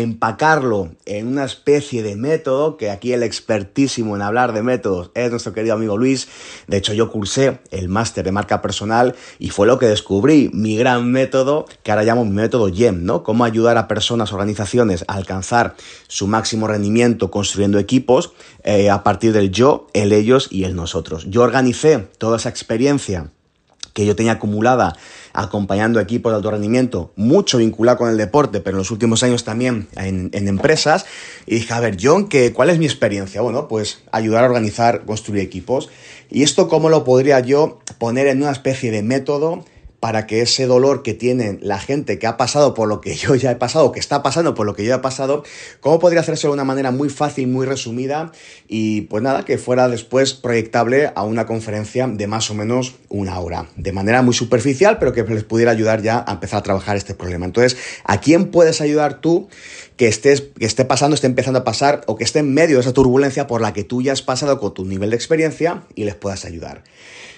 empacarlo 0.02 0.90
en 1.06 1.26
una 1.26 1.44
especie 1.44 2.02
de 2.02 2.16
método, 2.16 2.76
que 2.76 2.90
aquí 2.90 3.14
el 3.14 3.22
expertísimo 3.22 4.14
en 4.14 4.20
hablar 4.20 4.52
de 4.52 4.62
métodos 4.62 5.10
es 5.14 5.30
nuestro 5.30 5.54
querido 5.54 5.74
amigo 5.74 5.96
Luis. 5.96 6.28
De 6.66 6.76
hecho, 6.76 6.92
yo 6.92 7.10
cursé 7.10 7.60
el 7.70 7.88
máster 7.88 8.22
de 8.22 8.30
marca 8.30 8.60
personal 8.60 9.14
y 9.38 9.48
fue 9.48 9.66
lo 9.66 9.78
que 9.78 9.86
descubrí, 9.86 10.50
mi 10.52 10.76
gran 10.76 11.10
método, 11.10 11.64
que 11.82 11.92
ahora 11.92 12.04
llamo 12.04 12.26
método 12.26 12.68
YEM, 12.68 13.04
¿no? 13.04 13.22
Cómo 13.22 13.44
ayudar 13.44 13.78
a 13.78 13.88
personas, 13.88 14.34
organizaciones 14.34 15.02
a 15.08 15.14
alcanzar 15.14 15.76
su 16.08 16.26
máximo 16.26 16.68
rendimiento 16.68 17.30
construyendo 17.30 17.78
equipos 17.78 18.34
eh, 18.64 18.90
a 18.90 19.02
partir 19.02 19.32
del 19.32 19.50
yo, 19.50 19.86
el 19.94 20.12
ellos 20.12 20.48
y 20.50 20.64
el 20.64 20.76
nosotros. 20.76 21.24
Yo 21.30 21.40
organicé 21.40 22.06
toda 22.18 22.36
esa 22.36 22.50
experiencia 22.50 23.30
que 23.92 24.06
yo 24.06 24.16
tenía 24.16 24.32
acumulada 24.32 24.96
acompañando 25.32 26.00
equipos 26.00 26.32
de 26.32 26.36
alto 26.36 26.50
rendimiento, 26.50 27.12
mucho 27.14 27.58
vinculado 27.58 27.98
con 27.98 28.10
el 28.10 28.16
deporte, 28.16 28.60
pero 28.60 28.76
en 28.76 28.78
los 28.78 28.90
últimos 28.90 29.22
años 29.22 29.44
también 29.44 29.86
en, 29.96 30.30
empresas. 30.32 31.04
Y 31.46 31.56
dije, 31.56 31.74
a 31.74 31.80
ver, 31.80 31.96
John, 32.00 32.28
¿qué, 32.28 32.52
¿cuál 32.52 32.70
es 32.70 32.78
mi 32.78 32.86
experiencia? 32.86 33.42
Bueno, 33.42 33.68
pues 33.68 34.02
ayudar 34.12 34.44
a 34.44 34.46
organizar, 34.46 35.04
construir 35.04 35.42
equipos. 35.42 35.90
¿Y 36.30 36.42
esto 36.42 36.68
cómo 36.68 36.88
lo 36.88 37.04
podría 37.04 37.40
yo 37.40 37.80
poner 37.98 38.26
en 38.26 38.42
una 38.42 38.50
especie 38.50 38.90
de 38.90 39.02
método? 39.02 39.64
Para 40.00 40.26
que 40.26 40.42
ese 40.42 40.66
dolor 40.66 41.02
que 41.02 41.14
tiene 41.14 41.58
la 41.62 41.78
gente 41.78 42.18
que 42.18 42.26
ha 42.26 42.36
pasado 42.36 42.74
por 42.74 42.88
lo 42.88 43.00
que 43.00 43.14
yo 43.16 43.34
ya 43.34 43.50
he 43.50 43.56
pasado, 43.56 43.92
que 43.92 44.00
está 44.00 44.22
pasando 44.22 44.54
por 44.54 44.66
lo 44.66 44.74
que 44.74 44.84
yo 44.84 44.94
he 44.94 44.98
pasado, 44.98 45.42
cómo 45.80 45.98
podría 45.98 46.20
hacerse 46.20 46.46
de 46.46 46.52
una 46.52 46.64
manera 46.64 46.90
muy 46.90 47.08
fácil, 47.08 47.48
muy 47.48 47.66
resumida 47.66 48.32
y 48.68 49.02
pues 49.02 49.22
nada, 49.22 49.44
que 49.44 49.58
fuera 49.58 49.88
después 49.88 50.34
proyectable 50.34 51.12
a 51.14 51.22
una 51.24 51.46
conferencia 51.46 52.06
de 52.06 52.26
más 52.26 52.50
o 52.50 52.54
menos 52.54 52.94
una 53.08 53.38
hora, 53.40 53.68
de 53.76 53.92
manera 53.92 54.22
muy 54.22 54.34
superficial, 54.34 54.98
pero 54.98 55.12
que 55.12 55.22
les 55.22 55.44
pudiera 55.44 55.70
ayudar 55.70 56.02
ya 56.02 56.24
a 56.26 56.32
empezar 56.32 56.60
a 56.60 56.62
trabajar 56.62 56.96
este 56.96 57.14
problema. 57.14 57.46
Entonces, 57.46 57.76
¿a 58.04 58.20
quién 58.20 58.50
puedes 58.50 58.80
ayudar 58.80 59.20
tú 59.20 59.48
que, 59.96 60.08
estés, 60.08 60.42
que 60.58 60.66
esté 60.66 60.84
pasando, 60.84 61.14
esté 61.14 61.26
empezando 61.26 61.60
a 61.60 61.64
pasar 61.64 62.02
o 62.06 62.16
que 62.16 62.24
esté 62.24 62.40
en 62.40 62.52
medio 62.52 62.76
de 62.76 62.82
esa 62.82 62.92
turbulencia 62.92 63.46
por 63.46 63.60
la 63.60 63.72
que 63.72 63.84
tú 63.84 64.02
ya 64.02 64.12
has 64.12 64.22
pasado 64.22 64.60
con 64.60 64.74
tu 64.74 64.84
nivel 64.84 65.10
de 65.10 65.16
experiencia 65.16 65.84
y 65.94 66.04
les 66.04 66.14
puedas 66.14 66.44
ayudar? 66.44 66.84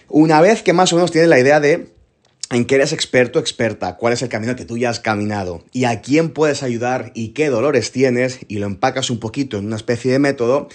Una 0.09 0.41
vez 0.41 0.63
que 0.63 0.73
más 0.73 0.93
o 0.93 0.97
menos 0.97 1.11
tienes 1.11 1.29
la 1.29 1.39
idea 1.39 1.61
de 1.61 1.98
en 2.51 2.65
qué 2.65 2.77
eres 2.77 2.93
experto 2.93 3.39
experta, 3.39 3.97
cuál 3.97 4.13
es 4.13 4.23
el 4.23 4.29
camino 4.29 4.57
que 4.57 4.65
tú 4.65 4.79
ya 4.79 4.91
has 4.91 5.01
caminado 5.01 5.65
y 5.73 5.85
a 5.85 6.01
quién 6.01 6.31
puedes 6.31 6.63
ayudar 6.63 7.13
y 7.15 7.29
qué 7.29 7.51
dolores 7.51 7.93
tienes 7.93 8.41
y 8.49 8.59
lo 8.59 8.67
empacas 8.67 9.11
un 9.11 9.21
poquito 9.21 9.59
en 9.59 9.67
una 9.67 9.77
especie 9.77 10.13
de 10.13 10.19
método, 10.19 10.69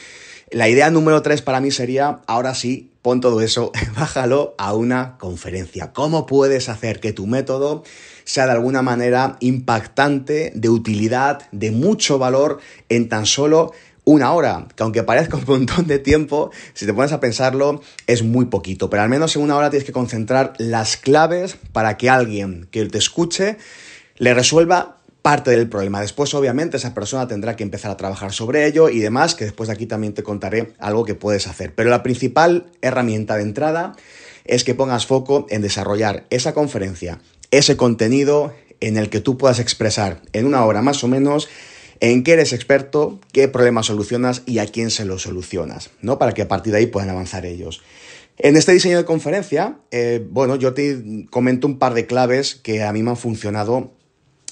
la 0.52 0.70
idea 0.70 0.92
número 0.92 1.24
tres 1.24 1.42
para 1.42 1.62
mí 1.62 1.72
sería, 1.72 2.22
ahora 2.28 2.54
sí, 2.54 2.92
pon 3.02 3.22
todo 3.22 3.42
eso, 3.42 3.72
bájalo 3.98 4.54
a 4.60 4.76
una 4.76 5.18
conferencia. 5.18 5.94
¿Cómo 5.94 6.28
puedes 6.28 6.70
hacer 6.70 7.00
que 7.00 7.12
tu 7.12 7.26
método 7.26 7.84
sea 8.24 8.46
de 8.46 8.52
alguna 8.52 8.84
manera 8.84 9.38
impactante, 9.40 10.52
de 10.54 10.70
utilidad, 10.70 11.42
de 11.52 11.72
mucho 11.72 12.20
valor 12.20 12.60
en 12.90 13.10
tan 13.10 13.26
solo 13.26 13.74
una 14.06 14.34
hora, 14.34 14.68
que 14.76 14.84
aunque 14.84 15.04
parezca 15.04 15.38
un 15.38 15.46
montón 15.48 15.88
de 15.88 16.00
tiempo, 16.00 16.52
si 16.74 16.86
te 16.86 16.94
pones 16.94 17.12
a 17.12 17.20
pensarlo, 17.20 17.82
es 18.08 18.24
muy 18.24 18.46
poquito, 18.46 18.90
pero 18.90 19.04
al 19.04 19.10
menos 19.10 19.36
en 19.36 19.42
una 19.42 19.56
hora 19.56 19.70
tienes 19.70 19.86
que 19.86 19.94
concentrar 19.94 20.54
las 20.58 20.98
claves 20.98 21.58
para 21.72 21.98
que 21.98 22.10
alguien 22.10 22.68
que 22.72 22.86
te 22.86 22.98
escuche 22.98 23.58
le 24.18 24.34
resuelva 24.34 24.98
parte 25.22 25.52
del 25.52 25.70
problema. 25.70 26.02
Después, 26.02 26.34
obviamente, 26.34 26.78
esa 26.78 26.94
persona 26.94 27.28
tendrá 27.28 27.56
que 27.56 27.64
empezar 27.64 27.90
a 27.90 27.98
trabajar 27.98 28.34
sobre 28.34 28.68
ello 28.68 28.90
y 28.90 29.00
demás, 29.00 29.36
que 29.36 29.46
después 29.46 29.68
de 29.68 29.74
aquí 29.74 29.86
también 29.86 30.14
te 30.14 30.22
contaré 30.22 30.74
algo 30.80 31.06
que 31.06 31.16
puedes 31.16 31.48
hacer. 31.48 31.74
Pero 31.74 31.90
la 31.90 32.04
principal 32.04 32.66
herramienta 32.82 33.38
de 33.38 33.44
entrada 33.44 33.94
es 34.44 34.66
que 34.66 34.76
pongas 34.76 35.06
foco 35.06 35.48
en 35.50 35.62
desarrollar 35.62 36.26
esa 36.30 36.54
conferencia, 36.54 37.20
ese 37.52 37.78
contenido 37.78 38.54
en 38.82 38.98
el 38.98 39.10
que 39.10 39.22
tú 39.22 39.38
puedas 39.38 39.60
expresar 39.60 40.22
en 40.34 40.46
una 40.46 40.66
hora 40.66 40.82
más 40.82 41.04
o 41.06 41.08
menos 41.08 41.48
en 42.00 42.24
qué 42.24 42.34
eres 42.34 42.54
experto, 42.54 43.20
qué 43.32 43.48
problemas 43.48 43.88
solucionas 43.88 44.44
y 44.46 44.60
a 44.60 44.66
quién 44.66 44.92
se 44.92 45.06
los 45.06 45.24
solucionas, 45.24 45.92
¿no? 46.02 46.18
Para 46.18 46.34
que 46.34 46.42
a 46.42 46.48
partir 46.48 46.74
de 46.74 46.80
ahí 46.80 46.88
puedan 46.88 47.10
avanzar 47.10 47.46
ellos. 47.46 47.82
En 48.38 48.58
este 48.58 48.72
diseño 48.72 48.98
de 48.98 49.06
conferencia, 49.06 49.78
eh, 49.92 50.26
bueno, 50.30 50.56
yo 50.56 50.74
te 50.74 51.26
comento 51.30 51.68
un 51.68 51.78
par 51.78 51.94
de 51.94 52.08
claves 52.08 52.56
que 52.56 52.84
a 52.84 52.92
mí 52.92 53.04
me 53.04 53.12
han 53.12 53.18
funcionado 53.18 53.92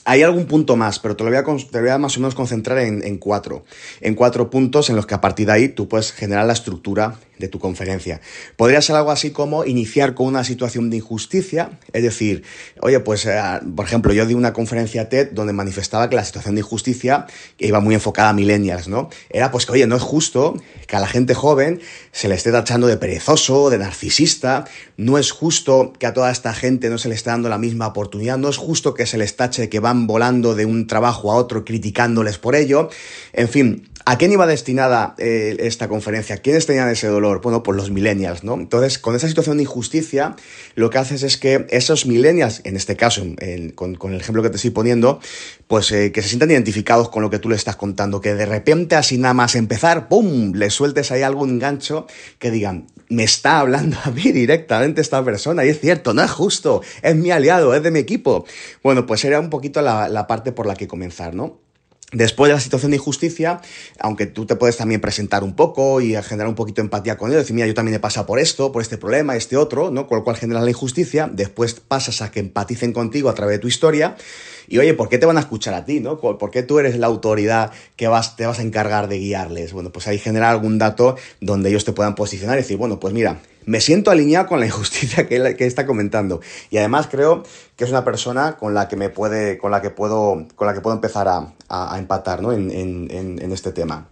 hay 0.05 0.24
algún 0.24 0.46
punto 0.46 0.75
más, 0.75 1.00
pero 1.00 1.15
te 1.15 1.24
lo 1.24 1.29
voy 1.29 1.89
a, 1.89 1.98
más 1.98 2.17
o 2.17 2.20
menos 2.20 2.36
concentrar 2.36 2.79
en, 2.79 3.03
en, 3.03 3.17
cuatro. 3.17 3.63
En 4.00 4.15
cuatro 4.15 4.50
puntos 4.50 4.89
en 4.89 4.96
los 4.96 5.05
que 5.05 5.13
a 5.13 5.22
partir 5.22 5.48
de 5.48 5.53
ahí 5.53 5.70
tú 5.70 5.88
puedes 5.88 6.12
generar 6.12 6.46
la 6.46 6.53
estructura 6.53 7.17
de 7.41 7.50
tu 7.50 7.60
conferencia. 7.60 8.22
Podría 8.55 8.81
ser 8.81 8.96
algo 8.96 9.12
así 9.12 9.31
como 9.31 9.65
iniciar 9.65 10.13
con 10.13 10.27
una 10.27 10.46
situación 10.46 10.89
de 10.89 10.98
injusticia, 10.98 11.79
es 11.91 12.03
decir, 12.03 12.43
oye, 12.79 13.01
pues, 13.01 13.25
eh, 13.25 13.41
por 13.75 13.86
ejemplo, 13.86 14.13
yo 14.13 14.25
di 14.25 14.34
una 14.34 14.53
conferencia 14.53 15.10
TED 15.10 15.31
donde 15.31 15.51
manifestaba 15.51 16.10
que 16.10 16.15
la 16.15 16.24
situación 16.24 16.55
de 16.55 16.62
injusticia 16.62 17.25
iba 17.58 17.81
muy 17.81 17.96
enfocada 17.96 18.29
a 18.29 18.34
millennials, 18.34 18.88
¿no? 18.88 19.10
Era 19.29 19.51
pues 19.51 19.65
que, 19.65 19.74
oye, 19.74 19.88
no 19.88 19.98
es 19.98 20.03
justo 20.03 20.55
que 20.88 20.96
a 20.96 21.00
la 21.00 21.08
gente 21.08 21.34
joven 21.34 21.81
se 22.12 22.29
le 22.29 22.36
esté 22.36 22.51
tachando 22.51 22.88
de 22.88 22.98
perezoso, 22.98 23.70
de 23.70 23.79
narcisista, 23.79 24.65
no 24.98 25.17
es 25.17 25.31
justo 25.31 25.93
que 25.98 26.05
a 26.05 26.13
toda 26.13 26.31
esta 26.31 26.53
gente 26.53 26.89
no 26.89 26.98
se 26.98 27.10
le 27.10 27.15
esté 27.15 27.31
dando 27.31 27.50
la 27.50 27.58
misma 27.58 27.88
oportunidad, 27.88 28.38
no 28.38 28.50
es 28.50 28.58
justo 28.58 28.93
que 28.93 29.05
se 29.05 29.17
les 29.17 29.36
tache 29.36 29.67
que 29.67 29.79
volando 29.94 30.56
de 30.56 30.66
un 30.66 30.88
trabajo 30.88 31.32
a 31.32 31.36
otro 31.36 31.64
criticándoles 31.66 32.38
por 32.38 32.56
ello, 32.56 32.90
en 33.34 33.50
fin, 33.50 33.90
¿A 34.05 34.17
quién 34.17 34.31
iba 34.31 34.48
destinada 34.48 35.15
eh, 35.17 35.58
esta 35.60 35.88
conferencia? 35.88 36.38
¿Quiénes 36.38 36.65
tenían 36.65 36.89
ese 36.89 37.08
dolor? 37.08 37.41
Bueno, 37.41 37.62
pues 37.62 37.77
los 37.77 37.91
millennials, 37.91 38.43
¿no? 38.43 38.55
Entonces, 38.55 38.98
con 38.98 39.15
esa 39.15 39.27
situación 39.27 39.58
de 39.58 39.63
injusticia, 39.63 40.36
lo 40.75 40.89
que 40.89 40.98
haces 40.98 41.24
es 41.24 41.38
que 41.38 41.67
esos 41.70 42.05
millennials, 42.05 42.62
en 42.63 42.75
este 42.75 42.96
caso, 42.96 43.24
con, 43.75 44.13
el 44.13 44.20
ejemplo 44.20 44.41
que 44.41 44.50
te 44.50 44.55
estoy 44.55 44.72
poniendo, 44.72 45.20
pues 45.67 45.91
eh, 45.91 46.12
que 46.12 46.22
se 46.22 46.29
sientan 46.29 46.51
identificados 46.51 47.10
con 47.10 47.22
lo 47.22 47.29
que 47.29 47.39
tú 47.39 47.50
le 47.50 47.55
estás 47.55 47.75
contando, 47.75 48.22
que 48.22 48.34
de 48.34 48.46
repente, 48.46 48.96
así 48.96 49.17
nada 49.17 49.34
más 49.34 49.55
empezar, 49.55 50.08
¡pum!, 50.08 50.53
le 50.53 50.70
sueltes 50.70 51.12
ahí 51.12 51.22
algún 51.22 51.60
gancho 51.60 52.08
que 52.39 52.50
digan, 52.50 52.88
me 53.10 53.24
está 53.24 53.60
hablando 53.60 53.98
a 54.03 54.12
mí 54.12 54.31
directamente 54.31 55.01
esta 55.01 55.24
persona, 55.24 55.63
y 55.65 55.70
es 55.70 55.79
cierto, 55.79 56.13
no 56.13 56.24
es 56.24 56.31
justo, 56.31 56.81
es 57.03 57.15
mi 57.15 57.31
aliado, 57.31 57.75
es 57.75 57.84
de 57.84 57.91
mi 57.91 58.00
equipo. 58.00 58.46
Bueno, 58.84 59.05
pues 59.05 59.24
era 59.25 59.39
un 59.39 59.50
poquito 59.50 59.81
la, 59.81 60.10
la 60.10 60.27
parte 60.27 60.51
por 60.51 60.65
la 60.65 60.75
que 60.75 60.88
comenzar, 60.88 61.36
¿no? 61.36 61.60
Después 62.12 62.50
de 62.50 62.56
la 62.56 62.60
situación 62.60 62.91
de 62.91 62.98
injusticia, 62.98 63.62
aunque 63.98 64.25
tú 64.25 64.46
te 64.46 64.58
puedes 64.58 64.75
también 64.75 65.00
presentar 65.00 65.46
un 65.46 65.56
poco 65.56 66.01
y 66.01 66.13
generar 66.22 66.48
un 66.48 66.56
poquito 66.56 66.82
de 66.82 66.88
empatía 66.88 67.18
con 67.18 67.32
él, 67.32 67.38
decir, 67.38 67.56
mira, 67.56 67.68
yo 67.68 67.74
también 67.74 67.96
he 67.96 68.00
pasado 68.00 68.25
por 68.25 68.38
esto, 68.38 68.74
por 68.74 68.82
este 68.82 68.98
problema, 68.98 69.38
este 69.38 69.56
otro, 69.56 69.91
¿no? 69.91 70.08
Con 70.08 70.18
lo 70.18 70.24
cual 70.25 70.36
generas 70.36 70.63
la 70.63 70.70
injusticia, 70.70 71.30
después 71.32 71.75
pasas 71.75 72.22
a 72.22 72.30
que 72.30 72.41
empaticen 72.41 72.91
contigo 72.91 73.30
a 73.30 73.34
través 73.34 73.56
de 73.56 73.60
tu 73.60 73.70
historia 73.70 74.18
y 74.68 74.77
oye, 74.77 74.94
¿por 74.94 75.10
qué 75.10 75.18
te 75.18 75.25
van 75.25 75.38
a 75.38 75.41
escuchar 75.41 75.74
a 75.74 75.86
ti, 75.86 76.00
no? 76.00 76.20
¿Por 76.20 76.51
qué 76.51 76.63
tú 76.63 76.80
eres 76.80 76.98
la 76.98 77.08
autoridad 77.08 77.72
que 77.96 78.08
vas, 78.08 78.36
te 78.36 78.46
vas 78.46 78.60
a 78.60 78.62
encargar 78.62 79.08
de 79.08 79.18
guiarles? 79.18 79.74
Bueno, 79.74 79.91
pues 79.91 80.08
ahí 80.08 80.18
generar 80.18 80.51
algún 80.51 80.77
dato 80.77 81.15
donde 81.39 81.70
ellos 81.70 81.86
te 81.86 81.94
puedan 81.94 82.15
posicionar 82.15 82.58
y 82.58 82.62
decir, 82.62 82.77
bueno, 82.77 83.00
pues 83.00 83.13
mira, 83.13 83.41
me 83.65 83.82
siento 83.82 84.12
alineado 84.12 84.48
con 84.48 84.60
la 84.60 84.65
injusticia 84.65 85.27
que, 85.27 85.56
que 85.56 85.65
está 85.65 85.86
comentando. 85.86 86.41
Y 86.70 86.77
además 86.77 87.08
creo 87.10 87.44
que 87.75 87.84
es 87.84 87.89
una 87.89 88.03
persona 88.03 88.58
con 88.58 88.74
la 88.74 88.88
que 88.88 88.96
me 88.96 89.10
puede, 89.10 89.58
con 89.58 89.72
la 89.72 89.82
que 89.82 89.89
puedo, 89.89 90.46
con 90.56 90.68
la 90.68 90.74
que 90.74 90.82
puedo 90.82 90.96
empezar 90.96 91.27
a, 91.27 91.98
empatar, 91.98 92.41
¿no? 92.41 92.51
En, 92.51 93.51
este 93.51 93.72
tema. 93.72 94.08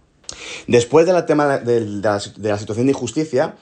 Después 0.66 1.06
del 1.06 1.24
tema 1.26 1.58
de, 1.58 1.80
la, 1.80 2.20
situación 2.20 2.86
de 2.86 2.92
injusticia, 2.92 3.56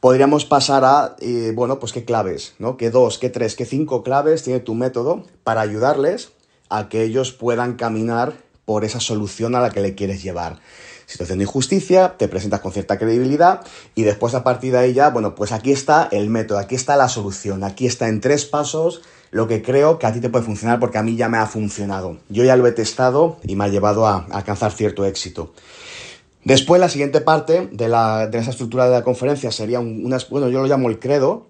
podríamos 0.00 0.44
pasar 0.44 0.84
a, 0.84 1.16
eh, 1.20 1.52
bueno, 1.54 1.78
pues 1.78 1.92
qué 1.92 2.04
claves, 2.04 2.54
¿no? 2.58 2.76
Qué 2.76 2.90
dos, 2.90 3.18
qué 3.18 3.30
tres, 3.30 3.56
qué 3.56 3.64
cinco 3.64 4.02
claves 4.02 4.42
tiene 4.42 4.60
tu 4.60 4.74
método 4.74 5.24
para 5.44 5.60
ayudarles 5.60 6.30
a 6.68 6.88
que 6.88 7.02
ellos 7.02 7.32
puedan 7.32 7.74
caminar 7.74 8.34
por 8.64 8.84
esa 8.84 9.00
solución 9.00 9.54
a 9.54 9.60
la 9.60 9.70
que 9.70 9.80
le 9.80 9.94
quieres 9.94 10.22
llevar 10.22 10.60
situación 11.08 11.38
de 11.38 11.44
injusticia, 11.44 12.14
te 12.18 12.28
presentas 12.28 12.60
con 12.60 12.70
cierta 12.70 12.98
credibilidad 12.98 13.62
y 13.94 14.02
después 14.02 14.34
a 14.34 14.44
partir 14.44 14.72
de 14.72 14.78
ahí 14.78 14.92
ya, 14.92 15.08
bueno, 15.08 15.34
pues 15.34 15.52
aquí 15.52 15.72
está 15.72 16.08
el 16.12 16.28
método, 16.28 16.58
aquí 16.58 16.74
está 16.74 16.96
la 16.96 17.08
solución, 17.08 17.64
aquí 17.64 17.86
está 17.86 18.08
en 18.08 18.20
tres 18.20 18.44
pasos 18.44 19.02
lo 19.30 19.48
que 19.48 19.62
creo 19.62 19.98
que 19.98 20.06
a 20.06 20.12
ti 20.12 20.20
te 20.20 20.28
puede 20.28 20.44
funcionar 20.44 20.78
porque 20.80 20.98
a 20.98 21.02
mí 21.02 21.16
ya 21.16 21.28
me 21.28 21.38
ha 21.38 21.46
funcionado. 21.46 22.18
Yo 22.28 22.44
ya 22.44 22.56
lo 22.56 22.66
he 22.66 22.72
testado 22.72 23.38
y 23.42 23.56
me 23.56 23.64
ha 23.64 23.68
llevado 23.68 24.06
a, 24.06 24.26
alcanzar 24.30 24.72
cierto 24.72 25.04
éxito. 25.04 25.52
Después, 26.44 26.80
la 26.80 26.88
siguiente 26.88 27.20
parte 27.20 27.68
de, 27.72 27.88
la, 27.88 28.26
de 28.26 28.38
esa 28.38 28.50
estructura 28.50 28.86
de 28.86 28.92
la 28.92 29.02
conferencia 29.04 29.50
sería 29.50 29.80
un, 29.80 30.02
bueno, 30.30 30.48
yo 30.48 30.60
lo 30.60 30.66
llamo 30.66 30.88
el 30.88 30.98
credo, 30.98 31.46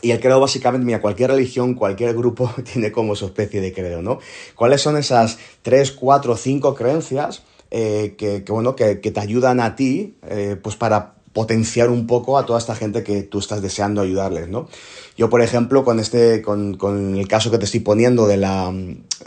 y 0.00 0.10
el 0.10 0.20
credo 0.20 0.40
básicamente, 0.40 0.86
mira, 0.86 1.00
cualquier 1.00 1.30
religión, 1.30 1.74
cualquier 1.74 2.14
grupo 2.14 2.50
tiene 2.72 2.90
como 2.90 3.14
su 3.14 3.26
especie 3.26 3.60
de 3.60 3.72
credo, 3.72 4.02
¿no? 4.02 4.20
¿Cuáles 4.54 4.80
son 4.80 4.96
esas 4.96 5.38
tres, 5.62 5.92
cuatro, 5.92 6.36
cinco 6.36 6.74
creencias 6.74 7.42
eh, 7.74 8.16
que, 8.18 8.44
bueno, 8.48 8.76
que, 8.76 8.96
te 8.96 9.20
ayudan 9.20 9.58
a 9.58 9.76
ti, 9.76 10.14
eh, 10.28 10.56
pues 10.62 10.76
para 10.76 11.14
potenciar 11.32 11.88
un 11.88 12.06
poco 12.06 12.36
a 12.36 12.44
toda 12.44 12.58
esta 12.58 12.74
gente 12.74 13.02
que 13.02 13.22
tú 13.22 13.38
estás 13.38 13.62
deseando 13.62 14.02
ayudarles, 14.02 14.48
¿no? 14.48 14.68
Yo, 15.16 15.30
por 15.30 15.40
ejemplo, 15.40 15.82
con 15.82 15.98
este, 15.98 16.42
con, 16.42 16.76
el 17.16 17.26
caso 17.28 17.50
que 17.50 17.56
te 17.56 17.64
estoy 17.64 17.80
poniendo 17.80 18.26
de 18.26 18.36
la, 18.36 18.70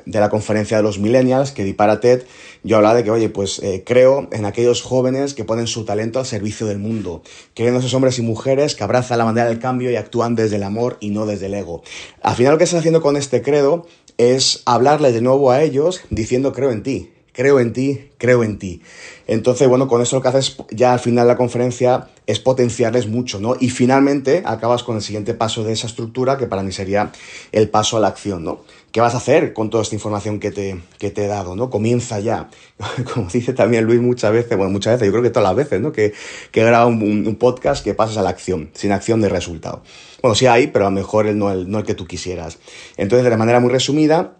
de 0.06 0.20
la 0.20 0.30
conferencia 0.30 0.78
de 0.78 0.84
los 0.84 1.00
millennials 1.00 1.52
que 1.52 1.64
di 1.64 1.74
para 1.74 2.00
TED, 2.00 2.22
yo 2.64 2.78
hablaba 2.78 2.94
de 2.94 3.04
que, 3.04 3.10
oye, 3.10 3.30
pues 3.30 3.58
eh, 3.64 3.84
creo 3.84 4.28
en 4.32 4.46
aquellos 4.46 4.84
jóvenes 4.84 5.34
que 5.34 5.44
ponen 5.44 5.66
su 5.66 5.84
talento 5.84 6.20
al 6.20 6.28
servicio 6.28 6.68
del 6.68 6.78
mundo, 6.78 7.24
creo 7.56 7.70
en 7.70 7.76
esos 7.78 7.96
hombres 7.96 8.20
y 8.20 8.22
mujeres 8.22 8.76
que 8.76 8.84
abrazan 8.84 9.18
la 9.18 9.26
bandera 9.26 9.48
del 9.48 9.58
cambio 9.58 9.90
y 9.90 9.96
actúan 9.96 10.36
desde 10.36 10.58
el 10.58 10.64
amor 10.64 10.98
y 11.00 11.10
no 11.10 11.26
desde 11.26 11.48
el 11.48 11.56
ego. 11.56 11.82
Al 12.22 12.36
final 12.36 12.52
lo 12.52 12.60
que 12.60 12.66
estás 12.66 12.82
haciendo 12.82 13.02
con 13.02 13.18
este 13.18 13.42
credo 13.42 13.88
es 14.18 14.62
hablarles 14.66 15.16
de 15.16 15.22
nuevo 15.22 15.50
a 15.50 15.64
ellos 15.64 16.02
diciendo 16.12 16.54
creo 16.54 16.72
en 16.72 16.84
ti, 16.84 17.15
creo 17.36 17.60
en 17.60 17.74
ti, 17.74 18.10
creo 18.18 18.44
en 18.44 18.58
ti. 18.58 18.82
Entonces, 19.28 19.68
bueno, 19.68 19.88
con 19.88 20.02
eso 20.02 20.16
lo 20.16 20.22
que 20.22 20.30
haces 20.30 20.58
ya 20.72 20.94
al 20.94 21.00
final 21.00 21.26
de 21.26 21.34
la 21.34 21.38
conferencia 21.38 22.08
es 22.28 22.40
potenciarles 22.40 23.08
mucho, 23.08 23.40
¿no? 23.40 23.56
Y 23.60 23.70
finalmente 23.70 24.44
acabas 24.46 24.84
con 24.84 24.96
el 24.96 25.02
siguiente 25.02 25.34
paso 25.34 25.64
de 25.64 25.74
esa 25.74 25.88
estructura, 25.88 26.38
que 26.38 26.48
para 26.48 26.64
mí 26.64 26.72
sería 26.72 27.12
el 27.52 27.70
paso 27.70 27.98
a 27.98 28.00
la 28.00 28.08
acción, 28.08 28.44
¿no? 28.44 28.62
¿Qué 28.92 29.02
vas 29.02 29.14
a 29.14 29.18
hacer 29.18 29.54
con 29.54 29.70
toda 29.70 29.84
esta 29.84 29.96
información 29.96 30.40
que 30.40 30.52
te, 30.52 30.82
te 30.98 31.26
he 31.26 31.28
dado, 31.28 31.56
¿no? 31.56 31.70
Comienza 31.70 32.20
ya. 32.20 32.50
Como 33.14 33.28
dice 33.28 33.54
también 33.54 33.84
Luis 33.84 34.00
muchas 34.00 34.32
veces, 34.32 34.58
bueno, 34.58 34.72
muchas 34.72 34.94
veces, 34.94 35.08
yo 35.08 35.12
creo 35.12 35.24
que 35.24 35.30
todas 35.30 35.50
las 35.50 35.56
veces, 35.56 35.82
¿no? 35.82 35.92
Que, 35.92 36.14
que 36.52 36.64
graba 36.64 36.86
un, 36.86 37.36
podcast 37.36 37.84
que 37.84 37.94
pasas 37.94 38.18
a 38.18 38.22
la 38.22 38.30
acción, 38.30 38.70
sin 38.74 38.92
acción 38.92 39.20
de 39.22 39.30
resultado. 39.30 39.84
Bueno, 40.22 40.36
sí 40.36 40.48
hay, 40.48 40.68
pero 40.68 40.86
a 40.86 40.90
lo 40.90 40.96
mejor 40.96 41.26
no, 41.36 41.52
el, 41.52 41.70
no 41.70 41.80
el 41.80 41.86
que 41.86 41.96
tú 41.96 42.08
quisieras. 42.08 42.60
Entonces, 42.96 43.30
de 43.30 43.38
manera 43.38 43.60
muy 43.60 43.70
resumida, 43.70 44.38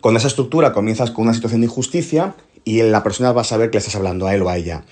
con 0.00 0.16
esa 0.16 0.28
estructura 0.28 0.72
comienzas 0.72 1.10
con 1.10 1.24
una 1.24 1.34
situación 1.34 1.60
de 1.60 1.66
injusticia 1.66 2.34
y 2.64 2.82
la 2.82 3.02
persona 3.02 3.32
va 3.32 3.42
a 3.42 3.44
saber 3.44 3.70
que 3.70 3.76
le 3.76 3.80
estás 3.80 3.96
hablando 3.96 4.26
a 4.26 4.34
él 4.34 4.42
o 4.42 4.48
a 4.48 4.56
ella. 4.56 4.84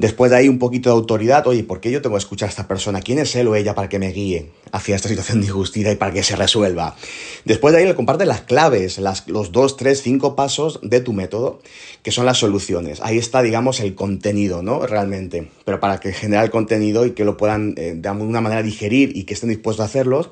Después 0.00 0.30
de 0.30 0.38
ahí 0.38 0.48
un 0.48 0.58
poquito 0.58 0.88
de 0.88 0.94
autoridad, 0.94 1.46
oye, 1.46 1.62
¿por 1.62 1.78
qué 1.78 1.90
yo 1.90 2.00
tengo 2.00 2.16
que 2.16 2.20
escuchar 2.20 2.48
a 2.48 2.50
esta 2.50 2.66
persona? 2.66 3.02
¿Quién 3.02 3.18
es 3.18 3.36
él 3.36 3.48
o 3.48 3.54
ella 3.54 3.74
para 3.74 3.90
que 3.90 3.98
me 3.98 4.10
guíe 4.10 4.48
hacia 4.72 4.96
esta 4.96 5.10
situación 5.10 5.42
de 5.42 5.48
injusticia 5.48 5.92
y 5.92 5.96
para 5.96 6.10
que 6.10 6.22
se 6.22 6.36
resuelva? 6.36 6.96
Después 7.44 7.74
de 7.74 7.80
ahí 7.80 7.86
le 7.86 7.94
compartes 7.94 8.26
las 8.26 8.40
claves, 8.40 8.98
los 9.26 9.52
dos, 9.52 9.76
tres, 9.76 10.00
cinco 10.00 10.34
pasos 10.36 10.80
de 10.82 11.00
tu 11.00 11.12
método, 11.12 11.60
que 12.02 12.12
son 12.12 12.24
las 12.24 12.38
soluciones. 12.38 13.00
Ahí 13.02 13.18
está, 13.18 13.42
digamos, 13.42 13.78
el 13.80 13.94
contenido, 13.94 14.62
¿no? 14.62 14.86
Realmente. 14.86 15.50
Pero 15.66 15.80
para 15.80 16.00
que 16.00 16.14
genere 16.14 16.44
el 16.44 16.50
contenido 16.50 17.04
y 17.04 17.10
que 17.10 17.26
lo 17.26 17.36
puedan 17.36 17.74
eh, 17.76 17.92
de 17.94 18.08
alguna 18.08 18.40
manera 18.40 18.62
digerir 18.62 19.14
y 19.14 19.24
que 19.24 19.34
estén 19.34 19.50
dispuestos 19.50 19.82
a 19.82 19.86
hacerlos, 19.86 20.30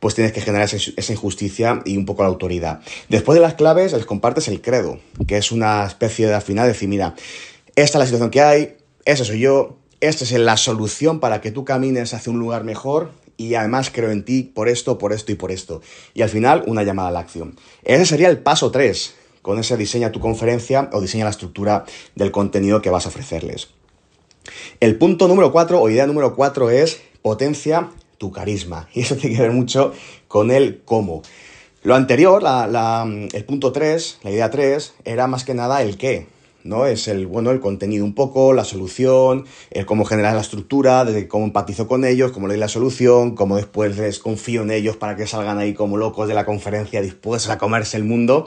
pues 0.00 0.14
tienes 0.14 0.32
que 0.32 0.40
generar 0.40 0.66
esa, 0.72 1.12
injusticia 1.12 1.82
y 1.84 1.98
un 1.98 2.06
poco 2.06 2.22
la 2.22 2.30
autoridad. 2.30 2.80
Después 3.10 3.36
de 3.36 3.42
las 3.42 3.54
claves, 3.56 3.92
les 3.92 4.06
compartes 4.06 4.48
el 4.48 4.62
credo, 4.62 5.00
que 5.26 5.36
es 5.36 5.52
una 5.52 5.84
especie 5.84 6.26
de 6.26 6.32
al 6.32 6.40
final 6.40 6.66
decir, 6.66 6.88
mira, 6.88 7.14
esta 7.76 7.98
es 7.98 8.00
la 8.00 8.06
situación 8.06 8.30
que 8.30 8.40
hay, 8.40 8.76
ese 9.04 9.24
soy 9.24 9.40
yo, 9.40 9.78
esta 10.00 10.24
es 10.24 10.32
la 10.32 10.56
solución 10.56 11.20
para 11.20 11.40
que 11.40 11.50
tú 11.50 11.64
camines 11.64 12.14
hacia 12.14 12.32
un 12.32 12.38
lugar 12.38 12.64
mejor 12.64 13.10
y 13.36 13.54
además 13.54 13.90
creo 13.90 14.10
en 14.10 14.24
ti 14.24 14.42
por 14.42 14.68
esto, 14.68 14.98
por 14.98 15.12
esto 15.12 15.32
y 15.32 15.34
por 15.34 15.50
esto. 15.50 15.80
Y 16.14 16.22
al 16.22 16.28
final, 16.28 16.64
una 16.66 16.82
llamada 16.82 17.08
a 17.08 17.12
la 17.12 17.20
acción. 17.20 17.56
Ese 17.84 18.06
sería 18.06 18.28
el 18.28 18.38
paso 18.38 18.70
3. 18.70 19.14
Con 19.42 19.58
ese 19.58 19.76
diseña 19.76 20.12
tu 20.12 20.20
conferencia 20.20 20.88
o 20.92 21.00
diseña 21.00 21.24
la 21.24 21.30
estructura 21.30 21.84
del 22.14 22.30
contenido 22.30 22.80
que 22.80 22.90
vas 22.90 23.06
a 23.06 23.08
ofrecerles. 23.08 23.68
El 24.80 24.96
punto 24.96 25.28
número 25.28 25.52
4 25.52 25.80
o 25.80 25.88
idea 25.88 26.06
número 26.06 26.34
4 26.36 26.70
es 26.70 27.00
potencia 27.22 27.90
tu 28.18 28.30
carisma. 28.30 28.88
Y 28.94 29.00
eso 29.00 29.16
tiene 29.16 29.36
que 29.36 29.42
ver 29.42 29.52
mucho 29.52 29.92
con 30.28 30.50
el 30.50 30.82
cómo. 30.84 31.22
Lo 31.82 31.96
anterior, 31.96 32.42
el 32.44 33.44
punto 33.44 33.72
3, 33.72 34.18
la 34.22 34.30
idea 34.30 34.50
3, 34.50 34.94
era 35.04 35.26
más 35.26 35.44
que 35.44 35.54
nada 35.54 35.82
el 35.82 35.96
qué. 35.96 36.28
¿No? 36.64 36.86
Es 36.86 37.08
el, 37.08 37.26
bueno, 37.26 37.50
el 37.50 37.60
contenido 37.60 38.04
un 38.04 38.14
poco, 38.14 38.52
la 38.52 38.64
solución, 38.64 39.44
el 39.70 39.86
cómo 39.86 40.04
generar 40.04 40.34
la 40.34 40.40
estructura, 40.40 41.04
desde 41.04 41.28
cómo 41.28 41.44
empatizo 41.44 41.86
con 41.86 42.04
ellos, 42.04 42.32
cómo 42.32 42.48
leí 42.48 42.58
la 42.58 42.68
solución, 42.68 43.34
cómo 43.34 43.56
después 43.56 43.96
les 43.96 44.18
confío 44.18 44.62
en 44.62 44.70
ellos 44.70 44.96
para 44.96 45.16
que 45.16 45.26
salgan 45.26 45.58
ahí 45.58 45.74
como 45.74 45.96
locos 45.96 46.28
de 46.28 46.34
la 46.34 46.44
conferencia 46.44 47.02
dispuestos 47.02 47.50
a 47.50 47.58
comerse 47.58 47.96
el 47.96 48.04
mundo. 48.04 48.46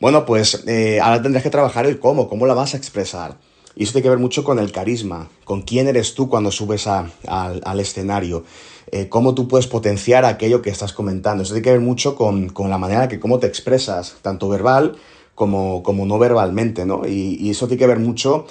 Bueno, 0.00 0.26
pues 0.26 0.64
eh, 0.66 1.00
ahora 1.00 1.22
tendrás 1.22 1.42
que 1.42 1.50
trabajar 1.50 1.86
el 1.86 1.98
cómo, 1.98 2.28
cómo 2.28 2.46
la 2.46 2.54
vas 2.54 2.74
a 2.74 2.76
expresar. 2.76 3.36
Y 3.76 3.84
eso 3.84 3.92
tiene 3.92 4.04
que 4.04 4.10
ver 4.10 4.18
mucho 4.18 4.44
con 4.44 4.58
el 4.58 4.70
carisma, 4.70 5.28
con 5.44 5.62
quién 5.62 5.88
eres 5.88 6.14
tú 6.14 6.28
cuando 6.28 6.52
subes 6.52 6.86
al 6.86 7.80
escenario, 7.80 8.44
eh, 8.92 9.08
cómo 9.08 9.34
tú 9.34 9.48
puedes 9.48 9.66
potenciar 9.66 10.24
aquello 10.24 10.62
que 10.62 10.70
estás 10.70 10.92
comentando. 10.92 11.42
Eso 11.42 11.54
tiene 11.54 11.64
que 11.64 11.72
ver 11.72 11.80
mucho 11.80 12.14
con, 12.14 12.52
la 12.56 12.78
manera 12.78 13.08
que 13.08 13.18
cómo 13.18 13.40
te 13.40 13.48
expresas, 13.48 14.16
tanto 14.22 14.48
verbal 14.48 14.96
como, 15.34 15.82
como 15.82 16.06
no 16.06 16.18
verbalmente, 16.18 16.86
¿no? 16.86 17.06
Y, 17.06 17.50
eso 17.50 17.66
tiene 17.66 17.78
que 17.78 17.86
ver 17.86 17.98
mucho 17.98 18.46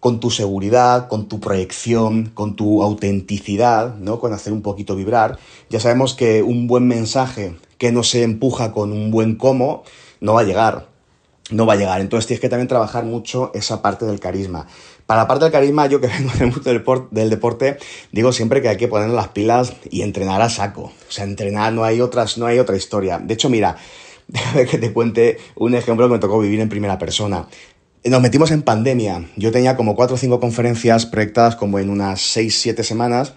con 0.00 0.20
tu 0.20 0.30
seguridad, 0.30 1.08
con 1.08 1.28
tu 1.28 1.40
proyección, 1.40 2.30
con 2.34 2.54
tu 2.56 2.82
autenticidad, 2.82 3.96
¿no? 3.96 4.20
Con 4.20 4.32
hacer 4.32 4.52
un 4.52 4.62
poquito 4.62 4.94
vibrar. 4.94 5.38
Ya 5.70 5.80
sabemos 5.80 6.14
que 6.14 6.42
un 6.42 6.66
buen 6.66 6.86
mensaje 6.86 7.56
que 7.78 7.92
no 7.92 8.02
se 8.02 8.22
empuja 8.22 8.72
con 8.72 8.92
un 8.92 9.10
buen 9.10 9.36
cómo 9.36 9.82
no 10.20 10.34
va 10.34 10.42
a 10.42 10.44
llegar 10.44 10.88
no 11.50 11.66
va 11.66 11.74
a 11.74 11.76
llegar. 11.76 12.00
Entonces 12.00 12.26
tienes 12.26 12.40
que 12.40 12.48
también 12.48 12.68
trabajar 12.68 13.04
mucho 13.04 13.50
esa 13.54 13.82
parte 13.82 14.04
del 14.04 14.20
carisma. 14.20 14.66
Para 15.06 15.22
la 15.22 15.28
parte 15.28 15.44
del 15.44 15.52
carisma, 15.52 15.86
yo 15.86 16.00
que 16.00 16.06
vengo 16.18 16.30
del 16.32 16.50
mundo 16.50 17.08
del 17.10 17.30
deporte, 17.30 17.78
digo 18.12 18.32
siempre 18.32 18.62
que 18.62 18.68
hay 18.68 18.76
que 18.76 18.88
poner 18.88 19.10
las 19.10 19.28
pilas 19.28 19.74
y 19.90 20.02
entrenar 20.02 20.42
a 20.42 20.50
saco. 20.50 20.92
O 21.08 21.12
sea, 21.12 21.24
entrenar, 21.24 21.72
no 21.72 21.84
hay 21.84 22.00
otras, 22.00 22.38
no 22.38 22.46
hay 22.46 22.58
otra 22.58 22.76
historia. 22.76 23.18
De 23.18 23.34
hecho, 23.34 23.48
mira, 23.48 23.76
déjame 24.32 24.66
que 24.66 24.78
te 24.78 24.92
cuente 24.92 25.38
un 25.56 25.74
ejemplo 25.74 26.06
que 26.06 26.14
me 26.14 26.18
tocó 26.18 26.38
vivir 26.38 26.60
en 26.60 26.68
primera 26.68 26.98
persona. 26.98 27.48
Nos 28.04 28.22
metimos 28.22 28.50
en 28.50 28.62
pandemia. 28.62 29.28
Yo 29.36 29.50
tenía 29.50 29.76
como 29.76 29.96
cuatro 29.96 30.14
o 30.14 30.18
cinco 30.18 30.38
conferencias 30.38 31.06
proyectadas 31.06 31.56
como 31.56 31.78
en 31.78 31.90
unas 31.90 32.20
seis, 32.20 32.58
siete 32.60 32.84
semanas. 32.84 33.34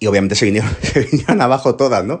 Y 0.00 0.06
obviamente 0.06 0.34
se 0.34 0.46
vinieron, 0.46 0.70
se 0.82 1.00
vinieron 1.00 1.40
abajo 1.42 1.74
todas, 1.74 2.04
¿no? 2.04 2.20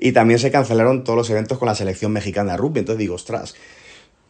Y 0.00 0.12
también 0.12 0.40
se 0.40 0.50
cancelaron 0.50 1.04
todos 1.04 1.16
los 1.16 1.30
eventos 1.30 1.58
con 1.58 1.66
la 1.66 1.74
selección 1.74 2.12
mexicana 2.12 2.52
de 2.52 2.58
rugby. 2.58 2.80
Entonces 2.80 2.98
digo, 2.98 3.14
ostras, 3.14 3.54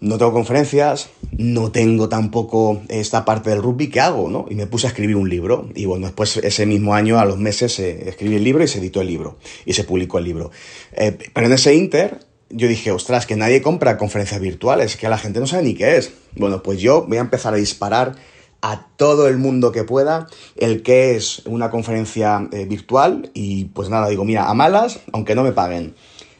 no 0.01 0.19
tengo 0.19 0.33
conferencias, 0.33 1.09
no 1.39 1.73
tengo 1.73 2.09
tampoco 2.09 2.83
esta 2.89 3.25
parte 3.25 3.51
del 3.51 3.63
rugby, 3.63 3.89
¿qué 3.89 4.01
hago? 4.01 4.29
¿no? 4.29 4.47
Y 4.51 4.55
me 4.55 4.67
puse 4.67 4.87
a 4.87 4.91
escribir 4.91 5.17
un 5.17 5.31
libro. 5.31 5.69
Y 5.75 5.87
bueno, 5.87 6.07
después 6.07 6.37
ese 6.37 6.67
mismo 6.67 6.95
año, 6.95 7.19
a 7.19 7.25
los 7.25 7.39
meses, 7.39 7.79
escribí 7.79 8.37
el 8.37 8.45
libro 8.45 8.63
y 8.63 8.69
se 8.69 8.79
editó 8.79 9.01
el 9.01 9.07
libro. 9.07 9.39
Y 9.65 9.73
se 9.73 9.85
publicó 9.85 10.19
el 10.19 10.25
libro. 10.25 10.51
Eh, 10.93 11.17
pero 11.33 11.47
en 11.47 11.53
ese 11.55 11.75
inter, 11.75 12.26
yo 12.51 12.69
dije, 12.69 12.93
ostras, 12.93 13.27
que 13.27 13.37
nadie 13.37 13.63
compra 13.63 13.99
conferencias 13.99 14.41
virtuales, 14.41 14.97
que 14.97 15.09
la 15.09 15.19
gente 15.19 15.41
no 15.41 15.47
sabe 15.47 15.65
ni 15.65 15.75
qué 15.75 15.97
es. 15.97 16.13
Bueno, 16.35 16.63
pues 16.63 16.81
yo 16.81 17.05
voy 17.07 17.19
a 17.19 17.23
empezar 17.23 17.55
a 17.55 17.57
disparar 17.57 18.15
a 18.63 18.87
todo 18.97 19.29
el 19.29 19.39
mundo 19.39 19.73
que 19.73 19.85
pueda 19.85 20.27
el 20.57 20.83
que 20.83 21.17
es 21.17 21.43
una 21.47 21.71
conferencia 21.71 22.49
eh, 22.53 22.65
virtual. 22.65 23.31
Y 23.35 23.67
pues 23.67 23.89
nada, 23.89 24.09
digo, 24.09 24.25
mira, 24.25 24.49
a 24.49 24.55
malas, 24.55 25.01
aunque 25.13 25.35
no 25.35 25.43
me 25.43 25.53
paguen. 25.53 25.95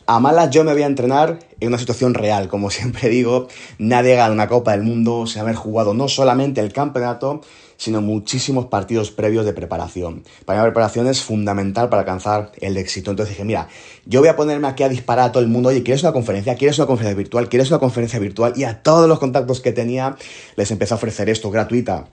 A 0.09 0.21
malas 0.21 0.51
yo 0.51 0.63
me 0.63 0.73
voy 0.73 0.83
a 0.83 0.87
entrenar 0.87 1.41
en 1.59 1.69
una 1.69 1.79
situación 1.79 2.15
real, 2.15 2.47
como 2.49 2.71
siempre 2.71 3.09
digo, 3.09 3.49
nadie 3.79 4.15
gana 4.15 4.33
una 4.33 4.49
Copa 4.49 4.73
del 4.73 4.83
Mundo 4.83 5.27
sin 5.27 5.43
haber 5.43 5.57
jugado 5.57 5.95
no 5.95 6.09
solamente 6.09 6.61
el 6.61 6.73
campeonato, 6.73 7.41
sino 7.77 8.01
muchísimos 8.01 8.67
partidos 8.67 9.11
previos 9.11 9.45
de 9.45 9.53
preparación. 9.53 10.23
Para 10.45 10.61
la 10.61 10.65
preparación 10.67 11.07
es 11.07 11.23
fundamental 11.23 11.89
para 11.89 12.01
alcanzar 12.01 12.53
el 12.61 12.77
éxito. 12.77 13.11
Entonces 13.11 13.35
dije, 13.35 13.45
mira, 13.45 13.69
yo 14.05 14.21
voy 14.21 14.29
a 14.29 14.37
ponerme 14.37 14.69
aquí 14.69 14.83
a 14.83 14.89
disparar 14.89 15.31
a 15.31 15.33
todo 15.33 15.43
el 15.43 15.49
mundo, 15.49 15.69
oye, 15.69 15.83
¿quieres 15.83 16.03
una 16.03 16.13
conferencia? 16.13 16.55
¿Quieres 16.55 16.79
una 16.79 16.87
conferencia 16.87 17.17
virtual? 17.17 17.49
¿Quieres 17.49 17.71
una 17.71 17.79
conferencia 17.79 18.19
virtual? 18.19 18.53
Y 18.57 18.65
a 18.65 18.83
todos 18.83 19.09
los 19.09 19.19
contactos 19.19 19.61
que 19.61 19.73
tenía 19.73 20.17
les 20.57 20.71
empecé 20.71 20.95
a 20.95 20.97
ofrecer 20.97 21.29
esto 21.29 21.51
gratuita 21.51 22.07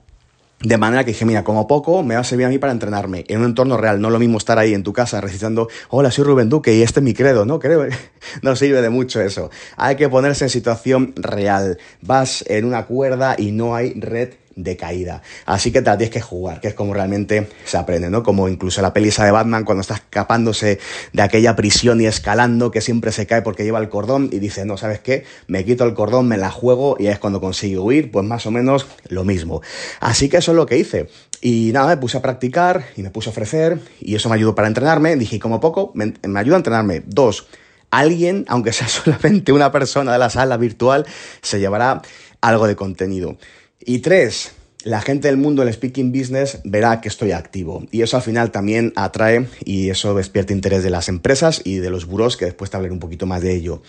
de 0.64 0.78
manera 0.78 1.04
que 1.04 1.12
dije, 1.12 1.26
mira, 1.26 1.44
como 1.44 1.68
poco 1.68 2.04
me 2.04 2.16
va 2.16 2.22
a 2.22 2.24
servir 2.24 2.46
a 2.46 2.50
mí 2.50 2.58
para 2.58 2.72
entrenarme 2.72 3.26
en 3.28 3.40
un 3.40 3.46
entorno 3.46 3.76
real. 3.78 4.00
No 4.00 4.10
lo 4.10 4.18
mismo 4.18 4.38
estar 4.38 4.58
ahí 4.58 4.74
en 4.74 4.84
tu 4.84 4.94
casa 4.94 5.20
recitando, 5.20 5.68
hola, 5.90 6.10
soy 6.10 6.24
Rubén 6.24 6.50
Duque 6.50 6.74
y 6.74 6.82
este 6.82 7.02
es 7.02 7.04
mi 7.04 7.14
credo, 7.14 7.46
¿no? 7.46 7.60
Creo, 7.60 7.86
no 8.42 8.56
sirve 8.56 8.82
de 8.82 8.90
mucho 8.90 9.20
eso. 9.22 9.50
Hay 9.76 9.98
que 9.98 10.08
ponerse 10.08 10.46
en 10.46 10.50
situación 10.50 11.14
real. 11.18 11.78
Vas 12.02 12.46
en 12.48 12.66
una 12.66 12.86
cuerda 12.86 13.36
y 13.38 13.52
no 13.52 13.76
hay 13.76 13.94
red 14.00 14.36
de 14.56 14.78
caída. 14.78 15.22
Así 15.46 15.72
que 15.72 15.82
te 15.82 15.90
la 15.90 15.98
tienes 15.98 16.14
que 16.14 16.22
jugar, 16.22 16.62
que 16.62 16.70
es 16.70 16.74
como 16.74 16.94
realmente 16.94 17.50
se 17.66 17.78
aprende, 17.78 18.10
¿no? 18.10 18.24
Como 18.24 18.48
incluso 18.50 18.82
la 18.82 18.94
peli 18.94 19.10
de 19.10 19.32
Batman 19.32 19.64
cuando 19.64 19.82
está 19.82 19.96
escapándose 19.96 20.80
de 21.12 21.22
aquella 21.22 21.56
prisión 21.56 22.02
y 22.02 22.06
escalando 22.06 22.72
que 22.72 22.82
siempre 22.82 23.12
se 23.12 23.26
cae 23.26 23.42
porque 23.42 23.64
lleva 23.64 23.80
el 23.80 23.90
cordón 23.90 24.30
y 24.32 24.40
dice, 24.40 24.66
no, 24.66 24.78
¿sabes 24.78 25.00
qué? 25.00 25.26
Me 25.48 25.66
quito 25.66 25.86
el 25.86 25.94
cordón, 25.94 26.28
me 26.28 26.38
la 26.38 26.52
juego 26.52 26.98
y 27.00 27.08
es 27.08 27.20
cuando 27.20 27.42
consigue 27.42 27.80
huir, 27.80 28.12
pues 28.12 28.26
más 28.26 28.46
o 28.46 28.52
menos 28.52 28.88
lo 29.10 29.24
mismo. 29.24 29.62
Así 30.00 30.30
que 30.30 30.38
eso 30.38 30.52
es 30.52 30.56
lo 30.56 30.66
que 30.66 30.78
hice. 30.78 31.10
Y 31.42 31.72
nada, 31.74 31.88
me 31.88 31.98
puse 31.98 32.18
a 32.18 32.22
practicar 32.22 32.86
y 32.96 33.04
me 33.04 33.10
puse 33.10 33.30
a 33.30 33.32
ofrecer 33.32 33.80
y 34.00 34.16
eso 34.16 34.30
me 34.30 34.36
ayudó 34.36 34.56
para 34.56 34.68
entrenarme. 34.68 35.16
Dije, 35.16 35.40
como 35.40 35.60
poco, 35.60 35.92
me, 35.94 36.14
me 36.26 36.40
ayuda 36.40 36.56
a 36.56 36.60
entrenarme. 36.60 37.04
Dos, 37.06 37.48
alguien, 37.92 38.46
aunque 38.48 38.74
sea 38.74 38.88
solamente 38.90 39.52
una 39.52 39.72
persona 39.72 40.14
de 40.14 40.20
la 40.20 40.30
sala 40.30 40.58
virtual, 40.58 41.06
se 41.42 41.60
llevará 41.60 42.02
algo 42.42 42.68
de 42.68 42.76
contenido. 42.76 43.38
Y 43.86 44.00
tres, 44.00 44.52
la 44.84 45.02
gente 45.02 45.28
del 45.28 45.38
mundo 45.38 45.64
del 45.64 45.74
speaking 45.74 46.12
business 46.12 46.60
verá 46.64 47.02
que 47.02 47.08
estoy 47.08 47.32
activo. 47.32 47.84
Y 47.92 48.02
eso 48.02 48.18
al 48.18 48.24
final 48.24 48.52
también 48.52 48.94
atrae 48.96 49.48
y 49.64 49.90
eso 49.90 50.14
despierta 50.14 50.54
interés 50.54 50.84
de 50.84 50.90
las 50.90 51.10
empresas 51.10 51.62
y 51.64 51.78
de 51.78 51.90
los 51.90 52.06
buros, 52.06 52.38
que 52.38 52.46
después 52.46 52.70
te 52.70 52.78
hablaré 52.78 52.94
un 52.94 53.00
poquito 53.00 53.26
más 53.26 53.42
de 53.42 53.56
ello. 53.56 53.82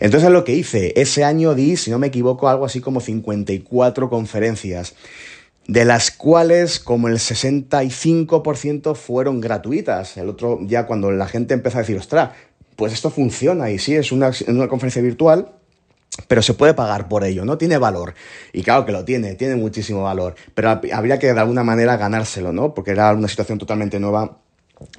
Entonces 0.00 0.30
lo 0.30 0.44
que 0.44 0.54
hice, 0.54 0.92
ese 1.00 1.24
año 1.24 1.54
di, 1.54 1.76
si 1.76 1.90
no 1.90 1.98
me 1.98 2.08
equivoco, 2.08 2.48
algo 2.48 2.64
así 2.64 2.80
como 2.80 3.00
54 3.00 4.08
conferencias 4.08 4.94
de 5.66 5.84
las 5.84 6.10
cuales 6.10 6.80
como 6.80 7.08
el 7.08 7.16
65% 7.16 8.94
fueron 8.96 9.40
gratuitas. 9.40 10.16
El 10.16 10.30
otro 10.30 10.60
ya 10.62 10.86
cuando 10.86 11.10
la 11.10 11.28
gente 11.28 11.52
empezó 11.52 11.76
a 11.76 11.82
decir, 11.82 11.98
ostras, 11.98 12.30
pues 12.74 12.92
esto 12.92 13.10
funciona 13.10 13.70
y 13.70 13.78
sí, 13.78 13.94
es 13.94 14.12
una, 14.12 14.30
una 14.46 14.68
conferencia 14.68 15.02
virtual, 15.02 15.52
pero 16.26 16.42
se 16.42 16.54
puede 16.54 16.74
pagar 16.74 17.08
por 17.08 17.24
ello, 17.24 17.44
¿no? 17.44 17.58
Tiene 17.58 17.78
valor. 17.78 18.14
Y 18.52 18.62
claro 18.62 18.84
que 18.84 18.92
lo 18.92 19.04
tiene, 19.04 19.34
tiene 19.34 19.56
muchísimo 19.56 20.02
valor, 20.02 20.34
pero 20.54 20.80
habría 20.92 21.18
que 21.18 21.32
de 21.32 21.40
alguna 21.40 21.64
manera 21.64 21.96
ganárselo, 21.96 22.52
¿no? 22.52 22.74
Porque 22.74 22.90
era 22.90 23.12
una 23.12 23.28
situación 23.28 23.58
totalmente 23.58 24.00
nueva 24.00 24.38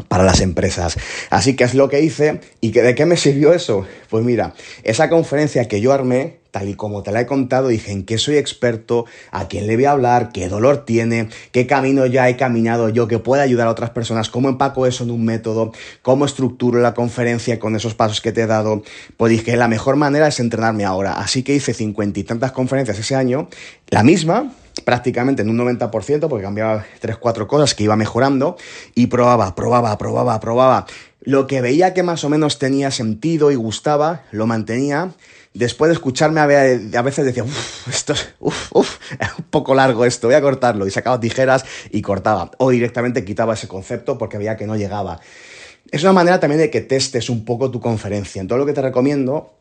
para 0.07 0.23
las 0.23 0.41
empresas. 0.41 0.97
Así 1.29 1.55
que 1.55 1.63
es 1.63 1.73
lo 1.73 1.89
que 1.89 2.01
hice 2.01 2.41
y 2.61 2.71
que 2.71 2.81
de 2.81 2.95
qué 2.95 3.05
me 3.05 3.17
sirvió 3.17 3.53
eso. 3.53 3.85
Pues 4.09 4.23
mira, 4.23 4.53
esa 4.83 5.09
conferencia 5.09 5.67
que 5.67 5.81
yo 5.81 5.93
armé, 5.93 6.39
tal 6.51 6.67
y 6.67 6.73
como 6.73 7.03
te 7.03 7.11
la 7.11 7.21
he 7.21 7.25
contado, 7.25 7.67
dije 7.67 7.91
en 7.91 8.03
qué 8.03 8.17
soy 8.17 8.37
experto, 8.37 9.05
a 9.31 9.47
quién 9.47 9.67
le 9.67 9.75
voy 9.75 9.85
a 9.85 9.91
hablar, 9.91 10.31
qué 10.33 10.49
dolor 10.49 10.85
tiene, 10.85 11.29
qué 11.51 11.67
camino 11.67 12.05
ya 12.05 12.27
he 12.27 12.37
caminado 12.37 12.89
yo 12.89 13.07
que 13.07 13.19
pueda 13.19 13.43
ayudar 13.43 13.67
a 13.67 13.71
otras 13.71 13.91
personas, 13.91 14.29
cómo 14.29 14.49
empaco 14.49 14.87
eso 14.87 15.03
en 15.03 15.11
un 15.11 15.23
método, 15.23 15.71
cómo 16.01 16.25
estructuro 16.25 16.79
la 16.79 16.93
conferencia 16.93 17.59
con 17.59 17.75
esos 17.75 17.93
pasos 17.93 18.21
que 18.21 18.31
te 18.31 18.41
he 18.41 18.47
dado. 18.47 18.83
Pues 19.17 19.31
dije, 19.31 19.55
la 19.57 19.67
mejor 19.67 19.95
manera 19.95 20.27
es 20.27 20.39
entrenarme 20.39 20.85
ahora. 20.85 21.13
Así 21.13 21.43
que 21.43 21.53
hice 21.53 21.73
cincuenta 21.73 22.19
y 22.19 22.23
tantas 22.23 22.51
conferencias 22.51 22.97
ese 22.97 23.15
año, 23.15 23.47
la 23.89 24.03
misma, 24.03 24.53
prácticamente 24.81 25.41
en 25.41 25.49
un 25.49 25.57
90%, 25.57 26.27
porque 26.27 26.43
cambiaba 26.43 26.85
tres, 26.99 27.17
cuatro 27.17 27.47
cosas 27.47 27.75
que 27.75 27.83
iba 27.83 27.95
mejorando, 27.95 28.57
y 28.95 29.07
probaba, 29.07 29.55
probaba, 29.55 29.97
probaba, 29.97 30.39
probaba. 30.39 30.85
Lo 31.21 31.47
que 31.47 31.61
veía 31.61 31.93
que 31.93 32.03
más 32.03 32.23
o 32.23 32.29
menos 32.29 32.59
tenía 32.59 32.91
sentido 32.91 33.51
y 33.51 33.55
gustaba, 33.55 34.23
lo 34.31 34.47
mantenía. 34.47 35.11
Después 35.53 35.89
de 35.89 35.93
escucharme 35.93 36.39
a 36.39 36.45
veces 37.01 37.25
decía, 37.25 37.43
uff, 37.43 37.87
esto 37.89 38.13
es 38.13 38.35
un 38.39 39.43
poco 39.49 39.75
largo 39.75 40.05
esto, 40.05 40.27
voy 40.27 40.35
a 40.35 40.41
cortarlo. 40.41 40.87
Y 40.87 40.91
sacaba 40.91 41.19
tijeras 41.19 41.65
y 41.91 42.01
cortaba. 42.01 42.51
O 42.57 42.69
directamente 42.69 43.25
quitaba 43.25 43.55
ese 43.55 43.67
concepto 43.67 44.17
porque 44.17 44.37
veía 44.37 44.55
que 44.55 44.65
no 44.65 44.77
llegaba. 44.77 45.19
Es 45.91 46.03
una 46.03 46.13
manera 46.13 46.39
también 46.39 46.61
de 46.61 46.69
que 46.69 46.81
testes 46.81 47.29
un 47.29 47.43
poco 47.43 47.69
tu 47.69 47.81
conferencia. 47.81 48.41
Entonces 48.41 48.59
lo 48.59 48.65
que 48.65 48.73
te 48.73 48.81
recomiendo 48.81 49.58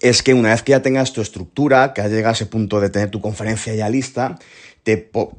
es 0.00 0.22
que 0.22 0.34
una 0.34 0.50
vez 0.50 0.62
que 0.62 0.70
ya 0.70 0.82
tengas 0.82 1.12
tu 1.12 1.20
estructura, 1.20 1.92
que 1.92 2.00
has 2.00 2.10
llegado 2.10 2.30
a 2.30 2.32
ese 2.32 2.46
punto 2.46 2.80
de 2.80 2.90
tener 2.90 3.10
tu 3.10 3.20
conferencia 3.20 3.74
ya 3.74 3.88
lista, 3.88 4.38
te, 4.82 4.96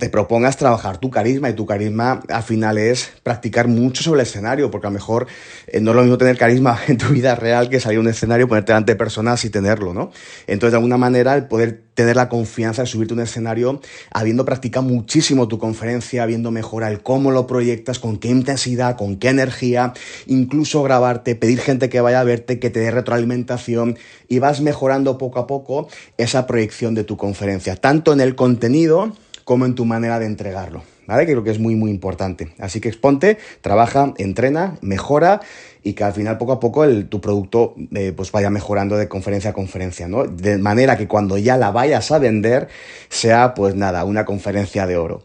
propongas 0.09 0.55
trabajar 0.55 0.99
tu 0.99 1.09
carisma 1.09 1.49
y 1.49 1.53
tu 1.53 1.65
carisma 1.65 2.21
al 2.29 2.43
final 2.43 2.77
es 2.77 3.11
practicar 3.23 3.67
mucho 3.67 4.01
sobre 4.01 4.21
el 4.21 4.27
escenario, 4.27 4.71
porque 4.71 4.87
a 4.87 4.89
lo 4.89 4.93
mejor 4.93 5.27
eh, 5.67 5.81
no 5.81 5.91
es 5.91 5.95
lo 5.95 6.01
mismo 6.03 6.17
tener 6.17 6.37
carisma 6.37 6.79
en 6.87 6.97
tu 6.97 7.09
vida 7.09 7.35
real 7.35 7.69
que 7.69 7.79
salir 7.79 7.97
a 7.97 8.01
un 8.01 8.07
escenario, 8.07 8.47
ponerte 8.47 8.71
delante 8.71 8.93
de 8.93 8.95
personas 8.95 9.43
y 9.43 9.49
tenerlo, 9.49 9.93
¿no? 9.93 10.11
Entonces, 10.47 10.71
de 10.71 10.77
alguna 10.77 10.97
manera, 10.97 11.35
el 11.35 11.45
poder 11.47 11.81
tener 11.93 12.15
la 12.15 12.29
confianza 12.29 12.83
de 12.83 12.87
subirte 12.87 13.13
a 13.13 13.15
un 13.15 13.21
escenario 13.21 13.81
habiendo 14.11 14.45
practicado 14.45 14.85
muchísimo 14.85 15.47
tu 15.47 15.59
conferencia, 15.59 16.23
habiendo 16.23 16.51
mejorado 16.51 17.01
cómo 17.03 17.31
lo 17.31 17.47
proyectas, 17.47 17.99
con 17.99 18.17
qué 18.17 18.29
intensidad, 18.29 18.97
con 18.97 19.17
qué 19.17 19.29
energía, 19.29 19.93
incluso 20.25 20.83
grabarte, 20.83 21.35
pedir 21.35 21.59
gente 21.59 21.89
que 21.89 22.01
vaya 22.01 22.19
a 22.19 22.23
verte, 22.23 22.59
que 22.59 22.69
te 22.69 22.79
dé 22.79 22.91
retroalimentación 22.91 23.97
y 24.27 24.39
vas 24.39 24.61
mejorando 24.61 25.17
poco 25.17 25.39
a 25.39 25.47
poco 25.47 25.87
esa 26.17 26.47
proyección 26.47 26.95
de 26.95 27.03
tu 27.03 27.17
conferencia, 27.17 27.75
tanto 27.75 28.13
en 28.13 28.21
el 28.21 28.35
contenido, 28.35 29.13
como 29.43 29.65
en 29.65 29.75
tu 29.75 29.85
manera 29.85 30.19
de 30.19 30.25
entregarlo. 30.25 30.83
¿vale? 31.07 31.25
Que 31.25 31.33
creo 31.33 31.43
que 31.43 31.51
es 31.51 31.59
muy, 31.59 31.75
muy 31.75 31.91
importante. 31.91 32.53
Así 32.59 32.79
que 32.79 32.89
exponte, 32.89 33.37
trabaja, 33.61 34.13
entrena, 34.17 34.77
mejora 34.81 35.41
y 35.83 35.93
que 35.93 36.03
al 36.03 36.13
final 36.13 36.37
poco 36.37 36.53
a 36.53 36.59
poco 36.59 36.87
tu 37.05 37.19
producto 37.19 37.75
eh, 37.93 38.13
pues 38.15 38.31
vaya 38.31 38.49
mejorando 38.49 38.95
de 38.97 39.07
conferencia 39.07 39.51
a 39.51 39.53
conferencia, 39.53 40.07
¿no? 40.07 40.23
De 40.23 40.57
manera 40.57 40.97
que 40.97 41.07
cuando 41.07 41.37
ya 41.37 41.57
la 41.57 41.71
vayas 41.71 42.11
a 42.11 42.19
vender 42.19 42.69
sea 43.09 43.53
pues 43.53 43.75
nada, 43.75 44.05
una 44.05 44.25
conferencia 44.25 44.87
de 44.87 44.97
oro. 44.97 45.23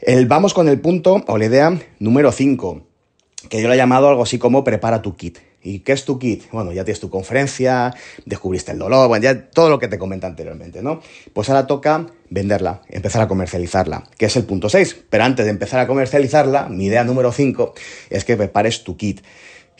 El, 0.00 0.26
vamos 0.26 0.52
con 0.52 0.68
el 0.68 0.80
punto 0.80 1.24
o 1.28 1.38
la 1.38 1.44
idea 1.44 1.78
número 2.00 2.32
5, 2.32 2.82
que 3.48 3.62
yo 3.62 3.68
lo 3.68 3.74
he 3.74 3.76
llamado 3.76 4.08
algo 4.08 4.24
así 4.24 4.38
como 4.38 4.64
prepara 4.64 5.00
tu 5.00 5.14
kit. 5.14 5.38
¿Y 5.64 5.80
qué 5.80 5.92
es 5.92 6.04
tu 6.04 6.18
kit? 6.18 6.42
Bueno, 6.50 6.72
ya 6.72 6.82
tienes 6.84 6.98
tu 6.98 7.08
conferencia, 7.08 7.94
descubriste 8.26 8.72
el 8.72 8.80
dolor, 8.80 9.06
bueno, 9.06 9.22
ya 9.22 9.48
todo 9.48 9.70
lo 9.70 9.78
que 9.78 9.86
te 9.86 9.96
comenté 9.96 10.26
anteriormente, 10.26 10.82
¿no? 10.82 11.00
Pues 11.32 11.48
ahora 11.48 11.68
toca 11.68 12.06
venderla, 12.30 12.82
empezar 12.88 13.22
a 13.22 13.28
comercializarla, 13.28 14.02
que 14.18 14.26
es 14.26 14.34
el 14.34 14.42
punto 14.42 14.68
6. 14.68 15.04
Pero 15.08 15.22
antes 15.22 15.44
de 15.44 15.52
empezar 15.52 15.78
a 15.78 15.86
comercializarla, 15.86 16.68
mi 16.68 16.86
idea 16.86 17.04
número 17.04 17.30
5 17.30 17.74
es 18.10 18.24
que 18.24 18.36
prepares 18.36 18.82
tu 18.82 18.96
kit. 18.96 19.20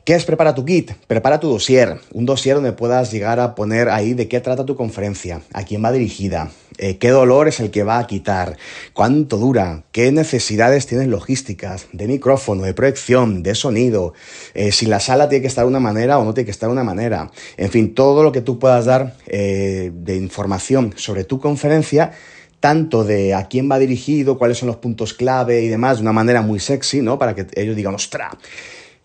¿Qué 0.05 0.17
es 0.17 0.25
prepara 0.25 0.53
tu 0.53 0.65
kit? 0.65 0.91
Prepara 1.07 1.39
tu 1.39 1.49
dossier, 1.49 2.01
un 2.13 2.27
dossier 2.27 2.57
donde 2.57 2.73
puedas 2.73 3.13
llegar 3.13 3.39
a 3.39 3.55
poner 3.55 3.89
ahí 3.89 4.15
de 4.15 4.27
qué 4.27 4.41
trata 4.41 4.67
tu 4.67 4.75
conferencia, 4.75 5.43
a 5.53 5.63
quién 5.63 5.85
va 5.85 5.93
dirigida, 5.93 6.51
eh, 6.79 6.99
qué 6.99 7.11
dolor 7.11 7.47
es 7.47 7.61
el 7.61 7.71
que 7.71 7.85
va 7.85 8.01
a 8.01 8.07
quitar, 8.09 8.57
cuánto 8.95 9.37
dura, 9.37 9.85
qué 9.93 10.11
necesidades 10.11 10.89
tienes 10.89 11.07
logísticas, 11.07 11.87
de 11.93 12.09
micrófono, 12.09 12.65
de 12.65 12.75
proyección, 12.75 13.45
de 13.45 13.55
sonido, 13.55 14.13
eh, 14.55 14.73
si 14.73 14.87
la 14.87 14.99
sala 14.99 15.29
tiene 15.29 15.43
que 15.43 15.47
estar 15.47 15.63
de 15.63 15.71
una 15.71 15.79
manera 15.79 16.19
o 16.19 16.25
no 16.25 16.35
tiene 16.35 16.47
que 16.47 16.51
estar 16.51 16.69
de 16.69 16.73
una 16.73 16.83
manera, 16.83 17.31
en 17.57 17.71
fin, 17.71 17.95
todo 17.95 18.25
lo 18.25 18.33
que 18.33 18.41
tú 18.41 18.59
puedas 18.59 18.87
dar 18.87 19.15
eh, 19.29 19.93
de 19.95 20.17
información 20.17 20.95
sobre 20.97 21.23
tu 21.23 21.39
conferencia 21.39 22.11
tanto 22.59 23.05
de 23.05 23.35
a 23.35 23.47
quién 23.47 23.71
va 23.71 23.79
dirigido, 23.79 24.39
cuáles 24.39 24.59
son 24.59 24.69
los 24.69 24.77
puntos 24.77 25.15
clave 25.15 25.63
y 25.63 25.69
demás, 25.69 25.99
de 25.99 26.03
una 26.03 26.13
manera 26.13 26.43
muy 26.43 26.61
sexy, 26.61 27.03
¿no? 27.03 27.19
Para 27.19 27.35
que 27.35 27.47
ellos 27.57 27.75
digan, 27.75 27.93
ostras, 27.93 28.35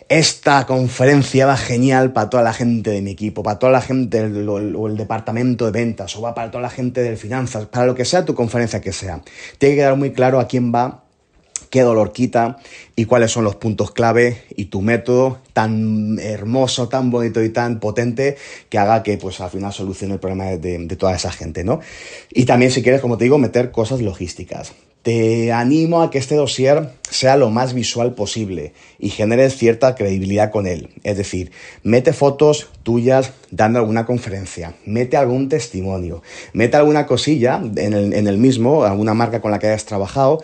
esta 0.09 0.65
conferencia 0.65 1.45
va 1.45 1.57
genial 1.57 2.13
para 2.13 2.29
toda 2.29 2.43
la 2.43 2.53
gente 2.53 2.91
de 2.91 3.01
mi 3.01 3.11
equipo, 3.11 3.43
para 3.43 3.59
toda 3.59 3.71
la 3.71 3.81
gente 3.81 4.23
o 4.23 4.87
el 4.87 4.97
departamento 4.97 5.65
de 5.65 5.71
ventas, 5.71 6.15
o 6.15 6.21
va 6.21 6.33
para 6.33 6.49
toda 6.49 6.61
la 6.61 6.69
gente 6.69 7.01
de 7.01 7.17
finanzas, 7.17 7.65
para 7.65 7.85
lo 7.85 7.95
que 7.95 8.05
sea 8.05 8.23
tu 8.23 8.33
conferencia 8.33 8.81
que 8.81 8.93
sea. 8.93 9.21
Tiene 9.57 9.75
que 9.75 9.81
quedar 9.81 9.97
muy 9.97 10.13
claro 10.13 10.39
a 10.39 10.47
quién 10.47 10.73
va, 10.73 11.03
qué 11.69 11.81
dolor 11.81 12.13
quita 12.13 12.57
y 12.95 13.05
cuáles 13.05 13.31
son 13.31 13.43
los 13.43 13.55
puntos 13.55 13.91
clave 13.91 14.43
y 14.55 14.65
tu 14.65 14.81
método 14.81 15.39
tan 15.53 16.17
hermoso, 16.19 16.87
tan 16.87 17.11
bonito 17.11 17.43
y 17.43 17.49
tan 17.49 17.79
potente 17.79 18.37
que 18.69 18.77
haga 18.77 19.03
que 19.03 19.17
pues 19.17 19.41
al 19.41 19.49
final 19.49 19.73
solucione 19.73 20.13
el 20.13 20.19
problema 20.19 20.45
de, 20.45 20.77
de 20.77 20.95
toda 20.95 21.15
esa 21.15 21.31
gente, 21.31 21.63
¿no? 21.63 21.81
Y 22.31 22.45
también 22.45 22.71
si 22.71 22.81
quieres, 22.81 23.01
como 23.01 23.17
te 23.17 23.25
digo, 23.25 23.37
meter 23.37 23.71
cosas 23.71 24.01
logísticas 24.01 24.73
te 25.07 25.53
animo 25.53 26.01
a 26.01 26.11
que 26.11 26.17
este 26.17 26.35
dossier 26.35 26.89
sea 27.09 27.37
lo 27.37 27.49
más 27.49 27.73
visual 27.73 28.13
posible 28.13 28.73
y 28.99 29.07
genere 29.07 29.49
cierta 29.49 29.95
credibilidad 29.95 30.51
con 30.51 30.67
él. 30.67 30.89
Es 31.05 31.15
decir, 31.15 31.53
mete 31.81 32.11
fotos 32.11 32.67
tuyas 32.83 33.31
dando 33.49 33.79
alguna 33.79 34.05
conferencia, 34.05 34.73
mete 34.85 35.15
algún 35.15 35.47
testimonio, 35.47 36.23
mete 36.51 36.75
alguna 36.75 37.05
cosilla 37.05 37.61
en 37.77 37.93
el, 37.93 38.37
mismo, 38.37 38.83
alguna 38.83 39.13
marca 39.13 39.39
con 39.39 39.51
la 39.51 39.59
que 39.59 39.67
hayas 39.67 39.85
trabajado, 39.85 40.43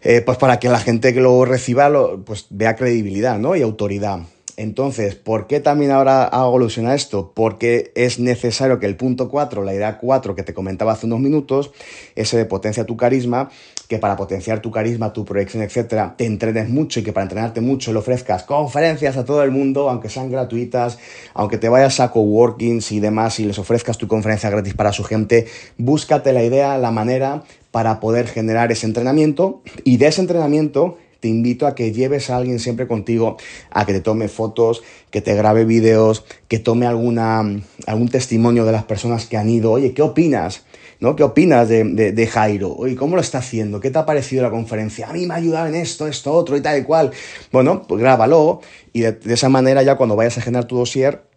eh, 0.00 0.22
pues 0.22 0.38
para 0.38 0.58
que 0.58 0.70
la 0.70 0.80
gente 0.80 1.12
que 1.12 1.20
lo 1.20 1.44
reciba 1.44 1.90
pues 2.24 2.46
vea 2.48 2.76
credibilidad 2.76 3.38
¿no? 3.38 3.54
y 3.54 3.60
autoridad. 3.60 4.20
Entonces, 4.56 5.14
¿por 5.14 5.46
qué 5.46 5.60
también 5.60 5.90
ahora 5.90 6.24
hago 6.24 6.56
alusión 6.56 6.86
a 6.86 6.94
esto? 6.94 7.32
Porque 7.34 7.92
es 7.94 8.18
necesario 8.18 8.78
que 8.78 8.84
el 8.84 8.94
punto 8.94 9.30
4, 9.30 9.64
la 9.64 9.74
idea 9.74 9.98
4 9.98 10.34
que 10.34 10.42
te 10.42 10.52
comentaba 10.52 10.92
hace 10.92 11.06
unos 11.06 11.20
minutos, 11.20 11.70
ese 12.14 12.36
de 12.36 12.44
potencia 12.44 12.84
tu 12.84 12.96
carisma, 12.96 13.50
que 13.90 13.98
para 13.98 14.14
potenciar 14.14 14.62
tu 14.62 14.70
carisma, 14.70 15.12
tu 15.12 15.24
proyección, 15.24 15.64
etcétera, 15.64 16.14
te 16.16 16.24
entrenes 16.24 16.68
mucho 16.68 17.00
y 17.00 17.02
que 17.02 17.12
para 17.12 17.24
entrenarte 17.24 17.60
mucho 17.60 17.92
le 17.92 17.98
ofrezcas 17.98 18.44
conferencias 18.44 19.16
a 19.16 19.24
todo 19.24 19.42
el 19.42 19.50
mundo, 19.50 19.90
aunque 19.90 20.08
sean 20.08 20.30
gratuitas, 20.30 20.96
aunque 21.34 21.58
te 21.58 21.68
vayas 21.68 21.98
a 21.98 22.12
coworkings 22.12 22.92
y 22.92 23.00
demás 23.00 23.40
y 23.40 23.46
les 23.46 23.58
ofrezcas 23.58 23.98
tu 23.98 24.06
conferencia 24.06 24.48
gratis 24.48 24.74
para 24.74 24.92
su 24.92 25.02
gente, 25.02 25.48
búscate 25.76 26.32
la 26.32 26.44
idea, 26.44 26.78
la 26.78 26.92
manera 26.92 27.42
para 27.72 27.98
poder 27.98 28.28
generar 28.28 28.70
ese 28.70 28.86
entrenamiento 28.86 29.60
y 29.82 29.96
de 29.96 30.06
ese 30.06 30.20
entrenamiento 30.20 30.96
te 31.18 31.26
invito 31.26 31.66
a 31.66 31.74
que 31.74 31.92
lleves 31.92 32.30
a 32.30 32.36
alguien 32.36 32.60
siempre 32.60 32.86
contigo, 32.86 33.38
a 33.70 33.84
que 33.86 33.92
te 33.92 34.00
tome 34.00 34.28
fotos, 34.28 34.84
que 35.10 35.20
te 35.20 35.34
grabe 35.34 35.64
videos, 35.64 36.24
que 36.46 36.60
tome 36.60 36.86
alguna, 36.86 37.42
algún 37.88 38.08
testimonio 38.08 38.64
de 38.64 38.72
las 38.72 38.84
personas 38.84 39.26
que 39.26 39.36
han 39.36 39.50
ido. 39.50 39.72
Oye, 39.72 39.92
¿qué 39.94 40.02
opinas? 40.02 40.64
¿No? 41.00 41.16
¿Qué 41.16 41.22
opinas 41.22 41.68
de, 41.68 41.84
de, 42.12 42.26
Jairo? 42.26 42.74
Oye, 42.76 42.94
¿cómo 42.94 43.16
lo 43.16 43.22
está 43.22 43.38
haciendo? 43.38 43.80
¿Qué 43.80 43.90
te 43.90 43.98
ha 43.98 44.06
parecido 44.06 44.42
la 44.42 44.50
conferencia? 44.50 45.08
A 45.08 45.12
mí 45.12 45.26
me 45.26 45.34
ha 45.34 45.38
ayudado 45.38 45.66
en 45.66 45.74
esto, 45.74 46.06
esto, 46.06 46.32
otro 46.32 46.56
y 46.56 46.60
tal 46.60 46.78
y 46.78 46.84
cual. 46.84 47.10
Bueno, 47.50 47.82
pues 47.88 48.00
grábalo 48.00 48.60
y 48.92 49.00
de, 49.00 49.12
de 49.12 49.34
esa 49.34 49.48
manera 49.48 49.82
ya 49.82 49.96
cuando 49.96 50.16
vayas 50.16 50.38
a 50.38 50.42
generar 50.42 50.66
tu 50.66 50.76
dossier 50.76 51.30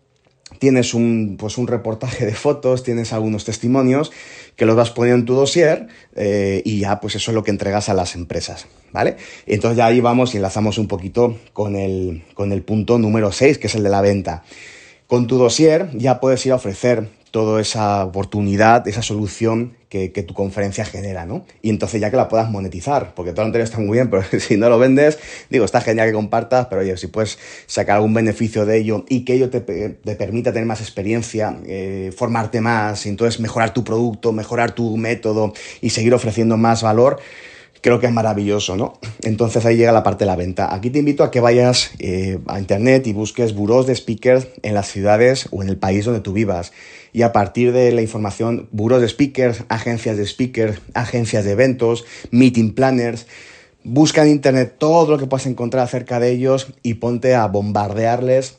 tienes 0.60 0.94
un, 0.94 1.36
pues 1.38 1.58
un 1.58 1.68
reportaje 1.68 2.26
de 2.26 2.34
fotos, 2.34 2.84
tienes 2.84 3.14
algunos 3.14 3.46
testimonios 3.46 4.12
que 4.56 4.66
los 4.66 4.76
vas 4.76 4.92
poniendo 4.92 5.20
en 5.20 5.26
tu 5.26 5.34
dossier 5.34 5.88
eh, 6.16 6.62
y 6.66 6.80
ya 6.80 7.00
pues 7.00 7.16
eso 7.16 7.32
es 7.32 7.36
lo 7.36 7.44
que 7.44 7.52
entregas 7.52 7.90
a 7.90 7.94
las 7.94 8.16
empresas, 8.16 8.68
¿vale? 8.92 9.18
Entonces 9.46 9.78
ya 9.78 9.88
ahí 9.88 10.00
vamos 10.00 10.34
y 10.34 10.38
enlazamos 10.38 10.78
un 10.78 10.88
poquito 10.88 11.38
con 11.54 11.76
el, 11.76 12.24
con 12.34 12.52
el 12.52 12.62
punto 12.64 12.98
número 12.98 13.32
6, 13.32 13.58
que 13.58 13.68
es 13.68 13.76
el 13.76 13.84
de 13.84 13.90
la 13.90 14.02
venta. 14.02 14.44
Con 15.08 15.28
tu 15.28 15.38
dossier 15.38 15.90
ya 15.94 16.20
puedes 16.20 16.46
ir 16.46 16.52
a 16.52 16.56
ofrecer 16.56 17.08
toda 17.34 17.60
esa 17.60 18.06
oportunidad, 18.06 18.88
esa 18.88 19.02
solución 19.02 19.74
que, 19.90 20.10
tu 20.10 20.36
conferencia 20.36 20.86
genera, 20.86 21.26
¿no? 21.26 21.46
Y 21.64 21.72
entonces 21.72 22.00
ya 22.00 22.12
que 22.12 22.16
la 22.16 22.30
puedas 22.30 22.52
monetizar, 22.52 23.16
porque 23.16 23.32
todo 23.32 23.42
lo 23.42 23.48
anterior 23.48 23.66
está 23.66 23.80
muy 23.80 23.98
bien, 23.98 24.12
pero 24.12 24.24
si 24.40 24.56
no 24.56 24.70
lo 24.70 24.78
vendes, 24.78 25.18
digo, 25.50 25.66
está 25.66 25.82
genial 25.82 26.10
que 26.10 26.14
compartas, 26.14 26.68
pero 26.68 26.82
oye, 26.82 26.96
si 26.96 27.08
puedes 27.08 27.40
sacar 27.66 27.96
algún 27.96 28.14
beneficio 28.14 28.68
de 28.68 28.78
ello 28.78 29.04
y 29.10 29.26
que 29.26 29.34
ello 29.34 29.50
te, 29.50 29.62
permita 29.62 30.54
tener 30.54 30.68
más 30.68 30.80
experiencia, 30.80 31.58
eh, 31.66 32.14
formarte 32.16 32.62
más, 32.62 33.08
entonces 33.08 33.40
mejorar 33.40 33.74
tu 33.74 33.84
producto, 33.84 34.32
mejorar 34.32 34.74
tu 34.74 34.96
método 34.96 35.54
y 35.82 35.90
seguir 35.90 36.14
ofreciendo 36.14 36.56
más 36.56 36.84
valor, 36.84 37.20
creo 37.82 38.00
que 38.00 38.06
es 38.06 38.14
maravilloso, 38.14 38.78
¿no? 38.78 39.00
Entonces 39.24 39.66
ahí 39.66 39.76
llega 39.76 39.92
la 39.92 40.04
parte 40.04 40.24
de 40.24 40.28
la 40.28 40.36
venta. 40.36 40.74
Aquí 40.74 40.92
te 40.92 41.00
invito 41.00 41.24
a 41.24 41.32
que 41.32 41.40
vayas 41.40 41.92
eh, 41.98 42.38
a 42.46 42.60
internet 42.60 43.08
y 43.08 43.14
busques 43.14 43.56
buros 43.56 43.88
de 43.88 43.96
speakers 43.96 44.48
en 44.62 44.76
las 44.76 44.88
ciudades 44.88 45.50
o 45.52 45.64
en 45.64 45.70
el 45.70 45.78
país 45.78 46.06
donde 46.06 46.22
tú 46.22 46.32
vivas. 46.32 46.72
Y 47.14 47.22
a 47.22 47.32
partir 47.32 47.72
de 47.72 47.92
la 47.92 48.02
información, 48.02 48.68
buros 48.72 49.00
de 49.00 49.08
speakers, 49.08 49.64
agencias 49.70 50.18
de 50.18 50.26
speakers, 50.26 50.82
agencias 50.94 51.46
de 51.46 51.52
eventos, 51.52 52.06
meeting 52.32 52.74
planners, 52.74 53.28
busca 53.84 54.24
en 54.24 54.32
internet 54.32 54.76
todo 54.78 55.12
lo 55.12 55.18
que 55.20 55.28
puedas 55.28 55.46
encontrar 55.46 55.84
acerca 55.84 56.20
de 56.20 56.32
ellos 56.32 56.74
y 56.82 56.96
ponte 56.96 57.36
a 57.36 57.48
bombardearles. 57.48 58.58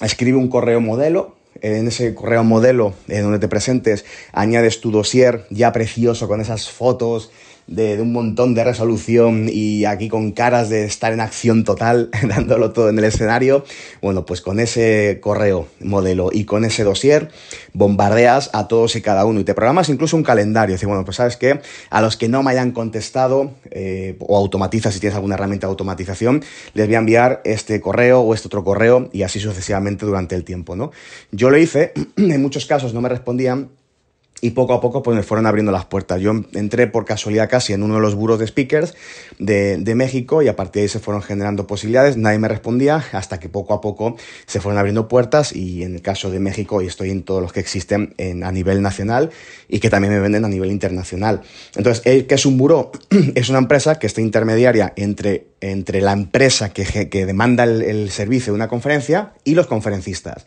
Escribe 0.00 0.38
un 0.38 0.48
correo 0.48 0.80
modelo, 0.80 1.36
en 1.60 1.86
ese 1.86 2.14
correo 2.14 2.44
modelo 2.44 2.94
en 3.08 3.22
donde 3.22 3.38
te 3.38 3.48
presentes, 3.48 4.04
añades 4.32 4.80
tu 4.80 4.90
dossier 4.90 5.46
ya 5.50 5.72
precioso 5.72 6.28
con 6.28 6.40
esas 6.40 6.70
fotos, 6.70 7.30
de, 7.66 8.00
un 8.00 8.12
montón 8.12 8.54
de 8.54 8.64
resolución 8.64 9.48
y 9.50 9.84
aquí 9.84 10.08
con 10.08 10.32
caras 10.32 10.68
de 10.68 10.84
estar 10.84 11.12
en 11.12 11.20
acción 11.20 11.64
total, 11.64 12.10
dándolo 12.28 12.72
todo 12.72 12.88
en 12.88 12.98
el 12.98 13.04
escenario, 13.04 13.64
bueno, 14.00 14.26
pues 14.26 14.40
con 14.40 14.60
ese 14.60 15.18
correo 15.20 15.68
modelo 15.80 16.30
y 16.32 16.44
con 16.44 16.64
ese 16.64 16.84
dossier 16.84 17.30
bombardeas 17.72 18.50
a 18.52 18.68
todos 18.68 18.96
y 18.96 19.02
cada 19.02 19.24
uno 19.24 19.40
y 19.40 19.44
te 19.44 19.54
programas 19.54 19.88
incluso 19.88 20.16
un 20.16 20.22
calendario. 20.22 20.74
Dice, 20.74 20.86
bueno, 20.86 21.04
pues 21.04 21.16
sabes 21.16 21.36
que 21.36 21.60
a 21.90 22.00
los 22.00 22.16
que 22.16 22.28
no 22.28 22.42
me 22.42 22.50
hayan 22.50 22.72
contestado 22.72 23.52
eh, 23.70 24.16
o 24.20 24.36
automatizas 24.36 24.94
si 24.94 25.00
tienes 25.00 25.16
alguna 25.16 25.34
herramienta 25.34 25.66
de 25.66 25.70
automatización, 25.70 26.42
les 26.74 26.86
voy 26.86 26.94
a 26.96 26.98
enviar 26.98 27.40
este 27.44 27.80
correo 27.80 28.20
o 28.20 28.34
este 28.34 28.48
otro 28.48 28.64
correo 28.64 29.08
y 29.12 29.22
así 29.22 29.40
sucesivamente 29.40 30.06
durante 30.06 30.34
el 30.34 30.44
tiempo, 30.44 30.76
¿no? 30.76 30.92
Yo 31.30 31.50
lo 31.50 31.58
hice, 31.58 31.92
en 32.16 32.42
muchos 32.42 32.66
casos 32.66 32.94
no 32.94 33.00
me 33.00 33.08
respondían 33.08 33.70
y 34.44 34.50
poco 34.50 34.74
a 34.74 34.80
poco 34.80 35.04
pues 35.04 35.16
me 35.16 35.22
fueron 35.22 35.46
abriendo 35.46 35.70
las 35.70 35.86
puertas. 35.86 36.20
Yo 36.20 36.32
entré 36.52 36.88
por 36.88 37.04
casualidad 37.04 37.48
casi 37.48 37.72
en 37.72 37.82
uno 37.84 37.94
de 37.94 38.00
los 38.00 38.16
buros 38.16 38.40
de 38.40 38.48
speakers 38.48 38.94
de, 39.38 39.78
de, 39.78 39.94
México 39.94 40.42
y 40.42 40.48
a 40.48 40.56
partir 40.56 40.80
de 40.80 40.82
ahí 40.82 40.88
se 40.88 40.98
fueron 40.98 41.22
generando 41.22 41.68
posibilidades, 41.68 42.16
nadie 42.16 42.40
me 42.40 42.48
respondía 42.48 43.04
hasta 43.12 43.38
que 43.38 43.48
poco 43.48 43.72
a 43.72 43.80
poco 43.80 44.16
se 44.46 44.60
fueron 44.60 44.80
abriendo 44.80 45.06
puertas 45.06 45.54
y 45.54 45.84
en 45.84 45.94
el 45.94 46.02
caso 46.02 46.28
de 46.28 46.40
México 46.40 46.82
y 46.82 46.88
estoy 46.88 47.10
en 47.10 47.22
todos 47.22 47.40
los 47.40 47.52
que 47.52 47.60
existen 47.60 48.14
en, 48.18 48.42
a 48.42 48.50
nivel 48.50 48.82
nacional 48.82 49.30
y 49.68 49.78
que 49.78 49.88
también 49.88 50.12
me 50.12 50.18
venden 50.18 50.44
a 50.44 50.48
nivel 50.48 50.72
internacional. 50.72 51.42
Entonces, 51.76 52.02
¿qué 52.02 52.34
es 52.34 52.44
un 52.44 52.58
buro? 52.58 52.90
es 53.36 53.48
una 53.48 53.58
empresa 53.58 54.00
que 54.00 54.08
está 54.08 54.20
intermediaria 54.22 54.92
entre, 54.96 55.46
entre 55.60 56.00
la 56.00 56.12
empresa 56.12 56.72
que, 56.72 57.08
que 57.08 57.26
demanda 57.26 57.62
el, 57.62 57.82
el 57.82 58.10
servicio 58.10 58.52
de 58.52 58.56
una 58.56 58.66
conferencia 58.66 59.34
y 59.44 59.54
los 59.54 59.68
conferencistas. 59.68 60.46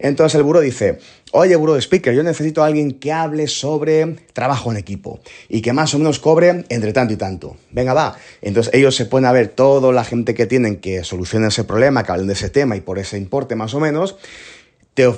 Entonces 0.00 0.36
el 0.36 0.42
buro 0.42 0.60
dice, 0.60 0.98
oye 1.30 1.54
buro 1.56 1.74
de 1.74 1.80
speaker, 1.80 2.12
yo 2.12 2.22
necesito 2.22 2.62
a 2.62 2.66
alguien 2.66 2.92
que 2.92 3.12
hable 3.12 3.46
sobre 3.46 4.16
trabajo 4.32 4.72
en 4.72 4.78
equipo 4.78 5.20
y 5.48 5.62
que 5.62 5.72
más 5.72 5.94
o 5.94 5.98
menos 5.98 6.18
cobre 6.18 6.64
entre 6.68 6.92
tanto 6.92 7.14
y 7.14 7.16
tanto. 7.16 7.56
Venga, 7.70 7.94
va. 7.94 8.16
Entonces 8.42 8.74
ellos 8.74 8.96
se 8.96 9.06
pueden 9.06 9.26
a 9.26 9.32
ver 9.32 9.48
toda 9.48 9.92
la 9.92 10.04
gente 10.04 10.34
que 10.34 10.46
tienen 10.46 10.76
que 10.76 11.04
solucionar 11.04 11.48
ese 11.48 11.64
problema, 11.64 12.02
que 12.02 12.12
hablen 12.12 12.26
de 12.26 12.32
ese 12.32 12.50
tema 12.50 12.76
y 12.76 12.80
por 12.80 12.98
ese 12.98 13.16
importe 13.16 13.54
más 13.54 13.74
o 13.74 13.80
menos 13.80 14.16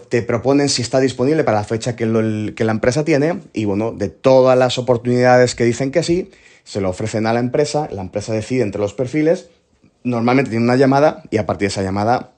te, 0.09 0.23
proponen 0.23 0.69
si 0.69 0.83
está 0.83 1.01
disponible 1.01 1.45
para 1.45 1.59
la 1.59 1.65
fecha 1.65 1.97
que, 1.97 2.07
la 2.07 2.73
empresa 2.73 3.05
tiene 3.05 3.41
y 3.53 3.65
bueno, 3.65 3.93
de 3.93 4.09
todas 4.09 4.59
las 4.59 4.79
oportunidades 4.79 5.55
que 5.55 5.65
dicen 5.65 5.91
que 5.91 6.03
sí, 6.03 6.31
se 6.65 6.81
lo 6.81 6.91
ofrecen 6.91 7.27
a 7.27 7.33
la 7.33 7.41
empresa, 7.41 7.89
la 7.91 8.03
empresa 8.03 8.33
decide 8.33 8.63
entre 8.63 8.81
los 8.81 8.95
perfiles, 8.95 9.49
normalmente 10.05 10.51
tiene 10.51 10.65
una 10.65 10.77
llamada 10.77 11.23
y 11.31 11.39
a 11.39 11.47
partir 11.47 11.69
de 11.69 11.73
esa 11.73 11.83
llamada 11.83 12.33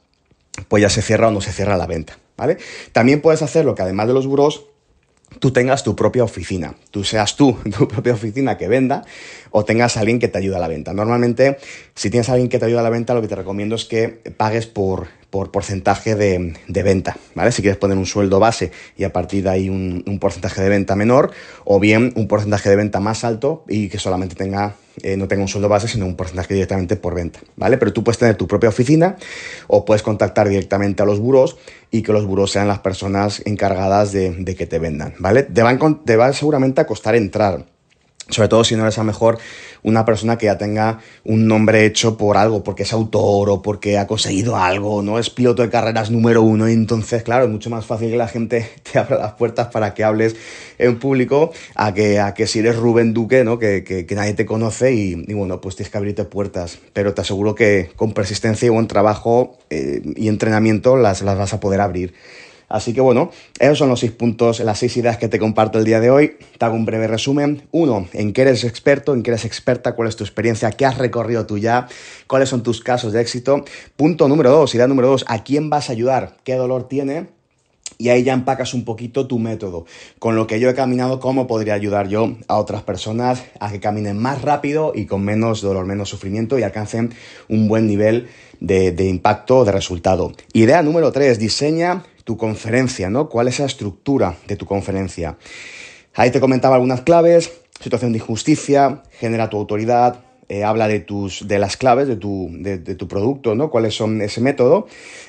pues 0.68 0.82
ya 0.82 0.88
se 0.88 1.02
cierra 1.02 1.28
o 1.28 1.30
no 1.30 1.40
se 1.40 1.52
cierra 1.52 1.76
la 1.76 1.86
venta, 1.86 2.18
¿vale? 2.36 2.58
También 2.92 3.20
puedes 3.20 3.42
hacer 3.42 3.64
lo 3.64 3.74
que 3.74 3.82
además 3.82 4.08
de 4.08 4.14
los 4.14 4.26
buros, 4.26 4.64
tú 5.38 5.52
tengas 5.52 5.82
tu 5.82 5.96
propia 5.96 6.24
oficina, 6.24 6.74
tú 6.90 7.04
seas 7.04 7.36
tú 7.36 7.56
tu 7.78 7.88
propia 7.88 8.14
oficina 8.14 8.56
que 8.56 8.68
venda 8.68 9.04
o 9.50 9.64
tengas 9.64 9.96
a 9.96 10.00
alguien 10.00 10.18
que 10.18 10.28
te 10.28 10.38
ayude 10.38 10.56
a 10.56 10.60
la 10.60 10.68
venta. 10.68 10.92
Normalmente, 10.92 11.58
si 11.94 12.10
tienes 12.10 12.28
a 12.28 12.32
alguien 12.32 12.48
que 12.48 12.58
te 12.58 12.66
ayuda 12.66 12.80
a 12.80 12.84
la 12.84 12.90
venta, 12.90 13.14
lo 13.14 13.22
que 13.22 13.28
te 13.28 13.36
recomiendo 13.36 13.76
es 13.76 13.84
que 13.84 14.08
pagues 14.36 14.66
por, 14.66 15.08
por 15.34 15.50
porcentaje 15.50 16.14
de, 16.14 16.54
venta, 16.68 17.16
¿vale? 17.34 17.50
Si 17.50 17.60
quieres 17.60 17.76
poner 17.76 17.98
un 17.98 18.06
sueldo 18.06 18.38
base 18.38 18.70
y 18.96 19.04
a 19.04 19.12
partir 19.12 19.42
de 19.42 19.50
ahí 19.50 19.68
un, 19.68 20.18
porcentaje 20.20 20.62
de 20.62 20.68
venta 20.68 20.94
menor, 20.94 21.32
o 21.64 21.80
bien 21.80 22.12
un 22.14 22.28
porcentaje 22.28 22.70
de 22.70 22.76
venta 22.76 23.00
más 23.00 23.24
alto 23.24 23.64
y 23.68 23.88
que 23.88 23.98
solamente 23.98 24.36
tenga, 24.36 24.76
eh, 25.02 25.16
no 25.16 25.28
tenga 25.28 25.42
un 25.42 25.48
sueldo 25.48 25.68
base, 25.68 25.88
sino 25.88 26.06
un 26.06 26.16
porcentaje 26.16 26.54
directamente 26.54 26.96
por 26.96 27.14
venta, 27.14 27.40
¿vale? 27.56 27.78
Pero 27.78 27.92
tú 27.92 28.04
puedes 28.04 28.18
tener 28.18 28.36
tu 28.36 28.46
propia 28.46 28.68
oficina 28.68 29.16
o 29.66 29.84
puedes 29.84 30.02
contactar 30.02 30.48
directamente 30.48 31.02
a 31.02 31.06
los 31.06 31.20
buros 31.20 31.56
y 31.90 32.02
que 32.02 32.12
los 32.12 32.26
buros 32.26 32.52
sean 32.52 32.68
las 32.68 32.80
personas 32.80 33.42
encargadas 33.44 34.12
de, 34.12 34.54
que 34.56 34.66
te 34.66 34.78
vendan, 34.78 35.14
¿vale? 35.18 35.42
Te 35.42 36.16
va 36.16 36.32
seguramente 36.32 36.80
a 36.80 36.86
costar 36.86 37.14
entrar 37.16 37.73
sobre 38.28 38.48
todo 38.48 38.64
si 38.64 38.76
no 38.76 38.82
eres 38.82 38.98
a 38.98 39.04
mejor 39.04 39.38
una 39.82 40.04
persona 40.04 40.38
que 40.38 40.46
ya 40.46 40.56
tenga 40.56 41.00
un 41.24 41.46
nombre 41.46 41.84
hecho 41.84 42.16
por 42.16 42.38
algo, 42.38 42.64
porque 42.64 42.84
es 42.84 42.92
autor 42.92 43.50
o 43.50 43.62
porque 43.62 43.98
ha 43.98 44.06
conseguido 44.06 44.56
algo, 44.56 45.02
no 45.02 45.18
es 45.18 45.28
piloto 45.28 45.62
de 45.62 45.68
carreras 45.68 46.10
número 46.10 46.42
uno, 46.42 46.68
y 46.68 46.72
entonces, 46.72 47.22
claro, 47.22 47.44
es 47.44 47.50
mucho 47.50 47.68
más 47.68 47.84
fácil 47.84 48.10
que 48.10 48.16
la 48.16 48.28
gente 48.28 48.68
te 48.92 48.98
abra 48.98 49.18
las 49.18 49.32
puertas 49.34 49.68
para 49.68 49.94
que 49.94 50.02
hables 50.02 50.36
en 50.78 50.98
público 50.98 51.52
a 51.74 51.92
que, 51.92 52.18
a 52.18 52.34
que 52.34 52.46
si 52.46 52.60
eres 52.60 52.76
Rubén 52.76 53.12
Duque, 53.12 53.44
¿no? 53.44 53.58
que, 53.58 53.84
que, 53.84 54.14
nadie 54.14 54.34
te 54.34 54.46
conoce 54.46 54.92
y, 54.92 55.14
bueno, 55.34 55.60
pues 55.60 55.76
tienes 55.76 55.90
que 55.90 55.98
abrirte 55.98 56.24
puertas. 56.24 56.78
Pero 56.92 57.14
te 57.14 57.20
aseguro 57.20 57.54
que 57.54 57.90
con 57.96 58.12
persistencia 58.12 58.66
y 58.66 58.70
buen 58.70 58.86
trabajo 58.86 59.58
eh, 59.70 60.02
y 60.16 60.28
entrenamiento 60.28 60.96
las, 60.96 61.22
las 61.22 61.36
vas 61.36 61.52
a 61.52 61.60
poder 61.60 61.80
abrir. 61.80 62.14
Así 62.74 62.92
que 62.92 63.00
bueno, 63.00 63.30
esos 63.60 63.78
son 63.78 63.88
los 63.88 64.00
seis 64.00 64.10
puntos, 64.10 64.58
las 64.58 64.80
seis 64.80 64.96
ideas 64.96 65.16
que 65.16 65.28
te 65.28 65.38
comparto 65.38 65.78
el 65.78 65.84
día 65.84 66.00
de 66.00 66.10
hoy. 66.10 66.38
Te 66.58 66.64
hago 66.64 66.74
un 66.74 66.84
breve 66.84 67.06
resumen. 67.06 67.68
Uno, 67.70 68.08
en 68.12 68.32
qué 68.32 68.42
eres 68.42 68.64
experto, 68.64 69.14
en 69.14 69.22
qué 69.22 69.30
eres 69.30 69.44
experta, 69.44 69.94
cuál 69.94 70.08
es 70.08 70.16
tu 70.16 70.24
experiencia, 70.24 70.72
qué 70.72 70.84
has 70.84 70.98
recorrido 70.98 71.46
tú 71.46 71.56
ya, 71.56 71.86
cuáles 72.26 72.48
son 72.48 72.64
tus 72.64 72.80
casos 72.80 73.12
de 73.12 73.20
éxito. 73.20 73.64
Punto 73.94 74.26
número 74.26 74.50
dos, 74.50 74.74
idea 74.74 74.88
número 74.88 75.06
dos, 75.06 75.24
a 75.28 75.44
quién 75.44 75.70
vas 75.70 75.88
a 75.88 75.92
ayudar, 75.92 76.36
qué 76.42 76.56
dolor 76.56 76.88
tiene 76.88 77.28
y 77.96 78.08
ahí 78.08 78.24
ya 78.24 78.32
empacas 78.32 78.74
un 78.74 78.84
poquito 78.84 79.28
tu 79.28 79.38
método. 79.38 79.86
Con 80.18 80.34
lo 80.34 80.48
que 80.48 80.58
yo 80.58 80.68
he 80.68 80.74
caminado, 80.74 81.20
cómo 81.20 81.46
podría 81.46 81.74
ayudar 81.74 82.08
yo 82.08 82.34
a 82.48 82.56
otras 82.56 82.82
personas 82.82 83.44
a 83.60 83.70
que 83.70 83.78
caminen 83.78 84.18
más 84.18 84.42
rápido 84.42 84.90
y 84.96 85.06
con 85.06 85.22
menos 85.22 85.60
dolor, 85.60 85.86
menos 85.86 86.08
sufrimiento 86.08 86.58
y 86.58 86.64
alcancen 86.64 87.14
un 87.48 87.68
buen 87.68 87.86
nivel 87.86 88.26
de, 88.58 88.90
de 88.90 89.06
impacto, 89.06 89.64
de 89.64 89.70
resultado. 89.70 90.32
Idea 90.52 90.82
número 90.82 91.12
tres, 91.12 91.38
diseña 91.38 92.02
tu 92.24 92.36
conferencia, 92.36 93.10
¿no? 93.10 93.28
¿Cuál 93.28 93.48
es 93.48 93.58
la 93.58 93.66
estructura 93.66 94.36
de 94.46 94.56
tu 94.56 94.66
conferencia? 94.66 95.36
Ahí 96.14 96.30
te 96.30 96.40
comentaba 96.40 96.76
algunas 96.76 97.02
claves, 97.02 97.52
situación 97.80 98.12
de 98.12 98.18
injusticia, 98.18 99.02
genera 99.18 99.50
tu 99.50 99.56
autoridad, 99.56 100.24
eh, 100.48 100.62
habla 100.62 100.88
de, 100.88 101.00
tus, 101.00 101.48
de 101.48 101.58
las 101.58 101.78
claves 101.78 102.06
de 102.06 102.16
tu, 102.16 102.50
de, 102.52 102.78
tu 102.78 103.08
producto, 103.08 103.54
¿no? 103.54 103.70
¿Cuáles 103.70 103.94
son 103.94 104.20
ese 104.20 104.42
método? 104.42 104.86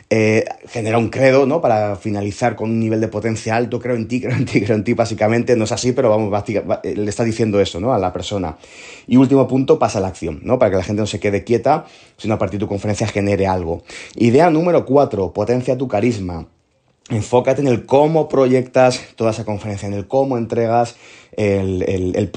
Eh, 0.10 0.43
genera 0.67 0.97
un 0.97 1.10
credo, 1.10 1.45
¿no? 1.45 1.62
Para 1.62 1.95
finalizar 1.95 2.58
con 2.58 2.69
un 2.69 2.79
nivel 2.79 2.99
de 2.99 3.08
potencia 3.08 3.55
alto, 3.55 3.79
creo 3.79 3.95
en 3.95 4.10
ti, 4.10 4.19
creo 4.21 4.36
en 4.36 4.45
ti, 4.45 4.62
creo 4.62 4.75
en 4.75 4.84
ti, 4.84 4.93
básicamente. 4.93 5.55
No 5.55 5.63
es 5.63 5.71
así, 5.71 5.93
pero 5.93 6.10
vamos, 6.10 6.43
eh, 6.49 6.95
le 6.95 7.10
está 7.10 7.23
diciendo 7.23 7.62
eso, 7.62 7.79
¿no? 7.79 7.93
A 7.93 7.99
la 7.99 8.12
persona. 8.12 8.58
Y 9.08 9.15
último 9.15 9.47
punto, 9.47 9.79
pasa 9.79 9.99
a 9.99 10.01
la 10.01 10.10
acción, 10.10 10.41
¿no? 10.43 10.60
Para 10.60 10.71
que 10.71 10.77
la 10.77 10.84
gente 10.84 11.01
no 11.01 11.08
se 11.08 11.19
quede 11.19 11.45
quieta, 11.45 11.86
sino 12.17 12.34
a 12.34 12.38
partir 12.38 12.60
de 12.60 12.65
tu 12.65 12.69
conferencia 12.69 13.08
genere 13.08 13.47
algo. 13.47 13.84
Idea 14.15 14.49
número 14.49 14.86
cuatro, 14.86 15.31
potencia 15.31 15.77
tu 15.77 15.88
carisma. 15.88 16.47
Enfócate 17.09 17.61
en 17.61 17.67
el 17.67 17.85
cómo 17.85 18.27
proyectas 18.27 18.99
toda 19.15 19.31
esa 19.31 19.45
conferencia, 19.45 19.87
en 19.87 19.93
el 19.93 20.07
cómo 20.07 20.37
entregas 20.37 20.95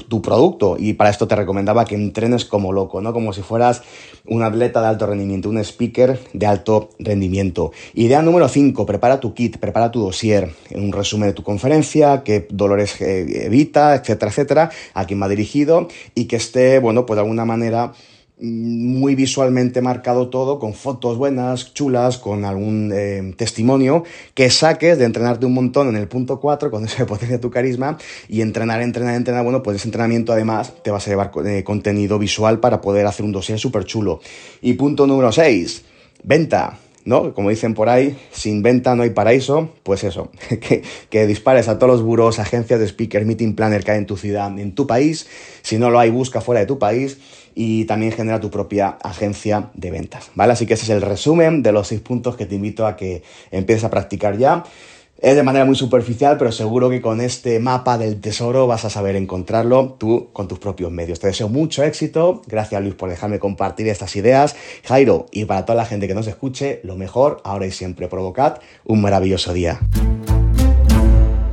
tu 0.07 0.21
producto. 0.21 0.75
Y 0.77 0.93
para 0.93 1.09
esto 1.09 1.27
te 1.27 1.35
recomendaba 1.35 1.85
que 1.85 1.95
entrenes 1.95 2.45
como 2.45 2.73
loco, 2.73 3.01
¿no? 3.01 3.13
Como 3.13 3.33
si 3.33 3.41
fueras 3.41 3.81
un 4.27 4.43
atleta 4.43 4.81
de 4.81 4.87
alto 4.87 5.07
rendimiento, 5.07 5.49
un 5.49 5.57
speaker 5.57 6.19
de 6.33 6.45
alto 6.45 6.89
rendimiento. 6.99 7.71
Idea 7.93 8.21
número 8.21 8.47
5, 8.47 8.85
prepara 8.85 9.19
tu 9.19 9.33
kit, 9.33 9.57
prepara 9.57 9.91
tu 9.91 10.01
dossier, 10.01 10.51
un 10.75 10.91
resumen 10.91 11.29
de 11.29 11.33
tu 11.33 11.43
conferencia, 11.43 12.23
qué 12.23 12.47
dolores 12.49 12.99
eh, 13.01 13.45
evita, 13.45 13.95
etcétera, 13.95 14.31
etcétera, 14.31 14.71
a 14.93 15.05
quién 15.05 15.21
va 15.21 15.29
dirigido 15.29 15.87
y 16.13 16.25
que 16.25 16.35
esté, 16.35 16.79
bueno, 16.79 17.05
pues 17.05 17.15
de 17.15 17.21
alguna 17.21 17.45
manera 17.45 17.93
muy 18.41 19.15
visualmente 19.15 19.81
marcado 19.81 20.29
todo, 20.29 20.59
con 20.59 20.73
fotos 20.73 21.17
buenas, 21.17 21.73
chulas, 21.73 22.17
con 22.17 22.45
algún 22.45 22.91
eh, 22.93 23.33
testimonio, 23.35 24.03
que 24.33 24.49
saques 24.49 24.97
de 24.97 25.05
entrenarte 25.05 25.45
un 25.45 25.53
montón 25.53 25.89
en 25.89 25.97
el 25.97 26.07
punto 26.07 26.39
4, 26.39 26.69
cuando 26.71 26.87
se 26.87 27.05
potencia 27.07 27.41
tu 27.41 27.51
carisma, 27.51 27.97
y 28.29 28.41
entrenar, 28.41 28.81
entrenar, 28.81 29.15
entrenar, 29.15 29.43
bueno, 29.43 29.61
pues 29.61 29.77
ese 29.77 29.87
entrenamiento 29.87 30.31
además 30.31 30.73
te 30.83 30.91
vas 30.91 31.05
a 31.07 31.09
llevar 31.09 31.31
eh, 31.45 31.63
contenido 31.63 32.17
visual 32.17 32.59
para 32.59 32.79
poder 32.79 33.05
hacer 33.07 33.25
un 33.25 33.33
dossier 33.33 33.59
súper 33.59 33.83
chulo. 33.83 34.21
Y 34.61 34.73
punto 34.73 35.05
número 35.05 35.31
6, 35.31 35.83
venta. 36.23 36.79
¿no? 37.05 37.33
Como 37.33 37.49
dicen 37.49 37.73
por 37.73 37.89
ahí, 37.89 38.15
sin 38.31 38.61
venta 38.61 38.93
no 38.93 39.01
hay 39.01 39.09
paraíso, 39.09 39.69
pues 39.83 40.03
eso, 40.03 40.29
que, 40.61 40.83
que, 41.09 41.25
dispares 41.25 41.67
a 41.67 41.79
todos 41.79 41.93
los 41.93 42.03
buros, 42.03 42.37
agencias 42.37 42.79
de 42.79 42.85
speaker, 42.85 43.25
meeting 43.25 43.55
planner 43.55 43.83
que 43.83 43.91
hay 43.91 43.97
en 43.97 44.05
tu 44.05 44.15
ciudad, 44.15 44.59
en 44.59 44.75
tu 44.75 44.85
país, 44.85 45.25
si 45.63 45.79
no 45.79 45.89
lo 45.89 45.97
hay, 45.97 46.11
busca 46.11 46.39
fuera 46.39 46.59
de 46.59 46.67
tu 46.67 46.77
país 46.77 47.17
y 47.61 47.83
también 47.83 48.13
genera 48.13 48.39
tu 48.39 48.49
propia 48.49 48.97
agencia 49.03 49.69
de 49.73 49.91
ventas, 49.91 50.31
¿vale? 50.33 50.53
Así 50.53 50.65
que 50.65 50.75
ese 50.75 50.85
es 50.85 50.91
el 50.91 51.01
resumen 51.01 51.61
de 51.61 51.73
los 51.73 51.89
seis 51.89 51.99
puntos 51.99 52.37
que 52.37 52.45
te 52.45 52.55
invito 52.55 52.87
a 52.87 52.95
que 52.95 53.21
empieces 53.51 53.83
a 53.83 53.89
practicar 53.89 54.37
ya. 54.37 54.63
Es 55.21 55.35
de 55.35 55.43
manera 55.43 55.65
muy 55.65 55.75
superficial, 55.75 56.37
pero 56.37 56.53
seguro 56.53 56.89
que 56.89 57.01
con 57.01 57.19
este 57.19 57.59
mapa 57.59 57.97
del 57.97 58.21
tesoro 58.21 58.65
vas 58.65 58.85
a 58.85 58.89
saber 58.89 59.17
encontrarlo 59.17 59.97
tú 59.99 60.29
con 60.31 60.47
tus 60.47 60.57
propios 60.57 60.89
medios. 60.89 61.19
Te 61.19 61.27
deseo 61.27 61.49
mucho 61.49 61.83
éxito. 61.83 62.41
Gracias 62.47 62.81
Luis 62.81 62.95
por 62.95 63.09
dejarme 63.09 63.39
compartir 63.39 63.89
estas 63.89 64.15
ideas. 64.15 64.55
Jairo, 64.85 65.25
y 65.33 65.43
para 65.43 65.65
toda 65.65 65.75
la 65.75 65.85
gente 65.85 66.07
que 66.07 66.15
nos 66.15 66.27
escuche, 66.27 66.79
lo 66.85 66.95
mejor, 66.95 67.41
ahora 67.43 67.65
y 67.65 67.71
siempre, 67.71 68.07
provocad 68.07 68.59
un 68.85 69.01
maravilloso 69.01 69.51
día. 69.51 69.81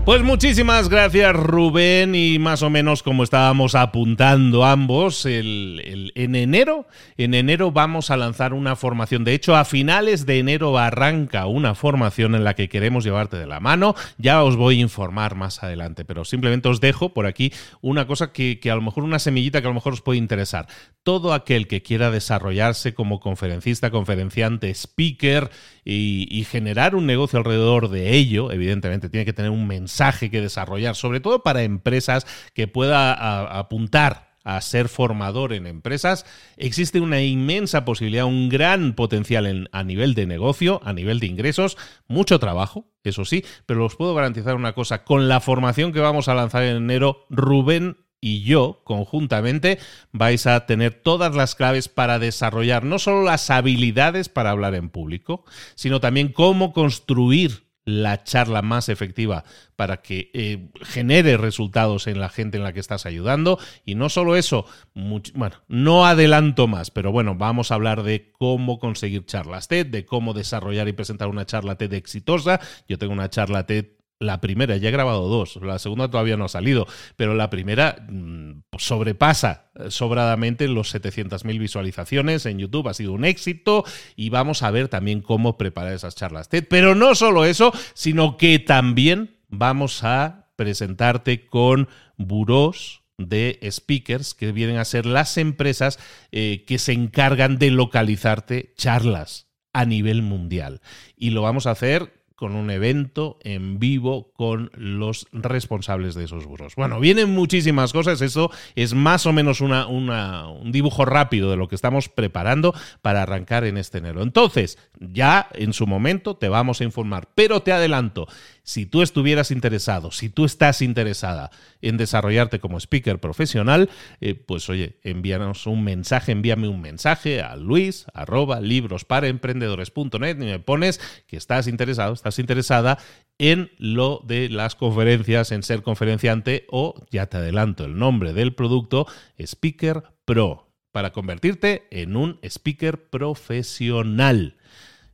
Pues 0.07 0.23
muchísimas 0.23 0.89
gracias 0.89 1.35
Rubén 1.35 2.15
y 2.15 2.39
más 2.39 2.63
o 2.63 2.71
menos 2.71 3.03
como 3.03 3.25
estábamos 3.25 3.75
apuntando 3.75 4.65
ambos, 4.65 5.27
el, 5.27 6.13
en 6.15 6.37
enero, 6.37 6.87
en 7.17 7.35
enero 7.35 7.73
vamos 7.73 8.13
a 8.13 8.17
lanzar 8.17 8.55
una 8.55 8.77
formación. 8.77 9.25
De 9.25 9.35
hecho, 9.35 9.57
a 9.57 9.65
finales 9.65 10.25
de 10.25 10.39
enero 10.39 10.79
arranca 10.79 11.47
una 11.47 11.75
formación 11.75 12.37
en 12.37 12.45
la 12.45 12.55
que 12.55 12.69
queremos 12.69 13.03
llevarte 13.03 13.37
de 13.37 13.49
la 13.49 13.59
mano. 13.59 13.97
Ya 14.17 14.45
os 14.45 14.55
voy 14.55 14.79
a 14.79 14.83
informar 14.83 15.35
más 15.35 15.65
adelante, 15.65 16.05
pero 16.05 16.25
simplemente 16.25 16.69
os 16.69 16.81
dejo 16.81 17.13
por 17.13 17.27
aquí 17.27 17.53
una 17.81 18.07
cosa 18.07 18.31
que, 18.31 18.61
que 18.61 18.71
a 18.71 18.77
lo 18.77 18.83
mejor 18.83 19.03
una 19.03 19.19
semillita 19.19 19.61
que 19.61 19.67
a 19.67 19.71
lo 19.71 19.75
mejor 19.75 19.95
os 19.95 20.03
puede 20.03 20.19
interesar. 20.19 20.69
Todo 21.03 21.35
aquel 21.35 21.67
que 21.67 21.83
quiera 21.83 22.13
desarrollarse 22.13 22.95
como 22.95 23.19
conferencista, 23.19 23.91
conferenciante, 23.91 24.71
speaker, 24.73 25.51
y, 25.89 26.45
generar 26.51 26.97
un 26.97 27.07
negocio 27.07 27.39
alrededor 27.39 27.89
de 27.89 28.15
ello, 28.15 28.51
evidentemente 28.51 29.09
tiene 29.09 29.25
que 29.25 29.33
tener 29.33 29.53
un 29.53 29.69
mensaje 29.69 30.31
que 30.31 30.41
desarrollar, 30.41 30.97
sobre 30.97 31.21
todo 31.21 31.45
para 31.45 31.63
empresas 31.63 32.27
que 32.55 32.67
pueda 32.67 33.59
apuntar 33.59 34.27
a 34.43 34.61
ser 34.61 34.89
formador 34.89 35.53
en 35.53 35.67
empresas, 35.67 36.25
existe 36.57 37.01
una 37.01 37.21
inmensa 37.21 37.85
posibilidad, 37.85 38.27
un 38.27 38.49
gran 38.49 38.95
potencial 38.95 39.69
a 39.73 39.83
nivel 39.83 40.15
de 40.15 40.27
negocio, 40.27 40.81
a 40.85 40.93
nivel 40.93 41.19
de 41.19 41.27
ingresos, 41.27 41.77
mucho 42.07 42.39
trabajo, 42.39 42.87
eso 43.03 43.25
sí, 43.25 43.45
pero 43.67 43.85
os 43.85 43.97
puedo 43.97 44.15
garantizar 44.15 44.55
una 44.55 44.73
cosa, 44.73 45.03
con 45.05 45.29
la 45.29 45.41
formación 45.41 45.93
que 45.93 46.01
vamos 46.01 46.29
a 46.29 46.35
lanzar 46.35 46.63
en 46.63 46.77
enero, 46.77 47.27
Rubén 47.29 48.06
y 48.27 48.43
yo 48.43 48.81
conjuntamente 48.83 49.79
vais 50.11 50.49
a 50.49 50.67
tener 50.67 50.95
todas 50.95 51.37
las 51.37 51.55
claves 51.55 51.87
para 51.87 52.19
desarrollar 52.19 52.83
no 52.83 52.99
solo 52.99 53.23
las 53.23 53.51
habilidades 53.51 54.29
para 54.29 54.51
hablar 54.51 54.75
en 54.75 54.89
público, 54.89 55.45
sino 55.77 56.01
también 56.01 56.33
cómo 56.33 56.73
construir 56.73 57.67
la 57.85 58.25
charla 58.25 58.63
más 58.63 58.89
efectiva 58.89 59.45
para 59.77 60.03
que 60.03 60.33
eh, 60.35 60.71
genere 60.83 61.37
resultados 61.37 62.09
en 62.09 62.19
la 62.19 62.29
gente 62.29 62.57
en 62.57 62.65
la 62.65 62.73
que 62.73 62.81
estás 62.81 63.07
ayudando. 63.07 63.61
Y 63.85 63.95
no 63.95 64.09
solo 64.09 64.35
eso, 64.35 64.67
bueno, 64.95 65.55
no 65.69 66.05
adelanto 66.05 66.67
más, 66.67 66.91
pero 66.91 67.13
bueno, 67.13 67.37
vamos 67.37 67.71
a 67.71 67.77
hablar 67.77 68.03
de 68.03 68.33
cómo 68.33 68.81
conseguir 68.81 69.25
charlas 69.25 69.69
TED, 69.69 69.87
de 69.87 70.05
cómo 70.05 70.35
desarrollar 70.35 70.89
y 70.89 70.95
presentar 70.95 71.29
una 71.29 71.47
charla 71.47 71.77
TED 71.77 71.93
exitosa. 71.93 72.59
Yo 72.89 72.99
tengo 72.99 73.13
una 73.13 73.31
charla 73.31 73.67
TED 73.67 73.87
la 74.19 74.41
primera, 74.41 74.77
ya 74.77 74.89
he 74.89 74.93
grabado 74.93 75.29
dos, 75.29 75.57
la 75.57 75.79
segunda 75.79 76.11
todavía 76.11 76.37
no 76.37 76.47
ha 76.47 76.49
salido, 76.49 76.87
pero 77.17 77.35
la 77.35 77.51
primera 77.51 78.07
mm, 78.09 78.63
sobrepasa 78.79 79.71
eh, 79.75 79.91
sobradamente 79.91 80.69
los 80.69 80.95
700.000 80.95 81.59
visualizaciones 81.59 82.47
en 82.47 82.59
YouTube, 82.59 82.89
ha 82.89 82.95
sido 82.95 83.13
un 83.13 83.25
éxito 83.25 83.85
y 84.15 84.31
vamos 84.31 84.63
a 84.63 84.71
ver 84.71 84.89
también 84.89 85.21
cómo 85.21 85.59
preparar 85.59 85.93
esas 85.93 86.15
charlas 86.15 86.49
TED. 86.49 86.65
Pero 86.69 86.95
no 86.95 87.15
solo 87.15 87.45
eso, 87.45 87.73
sino 87.95 88.37
que 88.37 88.59
también 88.59 89.37
vamos 89.49 90.03
a 90.03 90.49
presentarte 90.57 91.47
con 91.47 91.89
burós 92.17 93.03
de 93.19 93.59
speakers 93.71 94.35
que 94.35 94.53
vienen 94.53 94.77
a 94.77 94.85
ser 94.85 95.07
las 95.07 95.37
empresas 95.37 95.99
eh, 96.33 96.65
que 96.67 96.79
se 96.79 96.93
encargan 96.93 97.59
de 97.59 97.71
localizarte 97.71 98.73
charlas 98.77 99.47
a 99.73 99.85
nivel 99.85 100.23
mundial. 100.23 100.81
Y 101.17 101.31
lo 101.31 101.43
vamos 101.43 101.67
a 101.67 101.73
hacer 101.73 102.16
con 102.37 102.55
un 102.55 102.71
evento 102.71 103.39
en 103.43 103.79
vivo 103.79 104.31
con 104.35 104.71
los 104.75 105.27
responsables 105.33 106.15
de 106.15 106.25
esos 106.25 106.47
burros. 106.47 106.75
Bueno, 106.77 107.01
vienen 107.01 107.31
muchísimas 107.31 107.93
cosas, 107.93 108.21
eso 108.21 108.51
es 108.75 108.95
más 108.95 109.27
o 109.27 109.33
menos 109.33 109.61
una, 109.61 109.87
un 109.87 110.71
dibujo 110.71 111.05
rápido 111.05 111.51
de 111.51 111.57
lo 111.57 111.67
que 111.67 111.75
estamos 111.75 112.09
preparando 112.09 112.75
para 113.03 113.23
arrancar 113.23 113.65
en 113.65 113.79
este 113.79 113.99
enero. 113.99 114.23
Entonces, 114.23 114.79
ya 115.01 115.49
en 115.55 115.73
su 115.73 115.87
momento 115.87 116.37
te 116.37 116.49
vamos 116.49 116.81
a 116.81 116.85
informar, 116.85 117.29
pero 117.35 117.63
te 117.63 117.73
adelanto, 117.73 118.29
si 118.67 118.85
tú 118.85 119.01
estuvieras 119.01 119.53
interesado, 119.53 120.11
si 120.11 120.29
tú 120.29 120.45
estás 120.45 120.83
interesada 120.83 121.53
en 121.83 121.97
desarrollarte 121.97 122.59
como 122.59 122.79
speaker 122.81 123.21
profesional, 123.21 123.89
eh, 124.21 124.35
pues 124.35 124.69
oye, 124.69 124.99
envíanos 125.05 125.69
un 125.69 125.85
mensaje, 125.85 126.33
envíame 126.33 126.67
un 126.67 126.81
mensaje 126.81 127.41
a 127.43 127.55
luis 127.55 128.07
arroba 128.13 128.61
librosparaemprendedores.net 128.61 130.37
y 130.43 130.47
me 130.47 130.59
pones 130.59 131.01
que 131.29 131.37
estás 131.37 131.69
interesado, 131.69 132.13
estás 132.13 132.41
interesada 132.41 132.99
en 133.39 133.71
lo 133.79 134.21
de 134.27 134.49
las 134.49 134.75
conferencias, 134.75 135.53
en 135.53 135.63
ser 135.63 135.83
conferenciante 135.83 136.67
o, 136.69 137.07
ya 137.13 137.27
te 137.27 137.37
adelanto 137.37 137.85
el 137.85 137.97
nombre 137.97 138.33
del 138.33 138.53
producto, 138.55 139.07
Speaker 139.39 140.03
Pro, 140.25 140.73
para 140.91 141.13
convertirte 141.13 141.87
en 141.93 142.17
un 142.17 142.41
speaker 142.43 143.11
profesional 143.11 144.57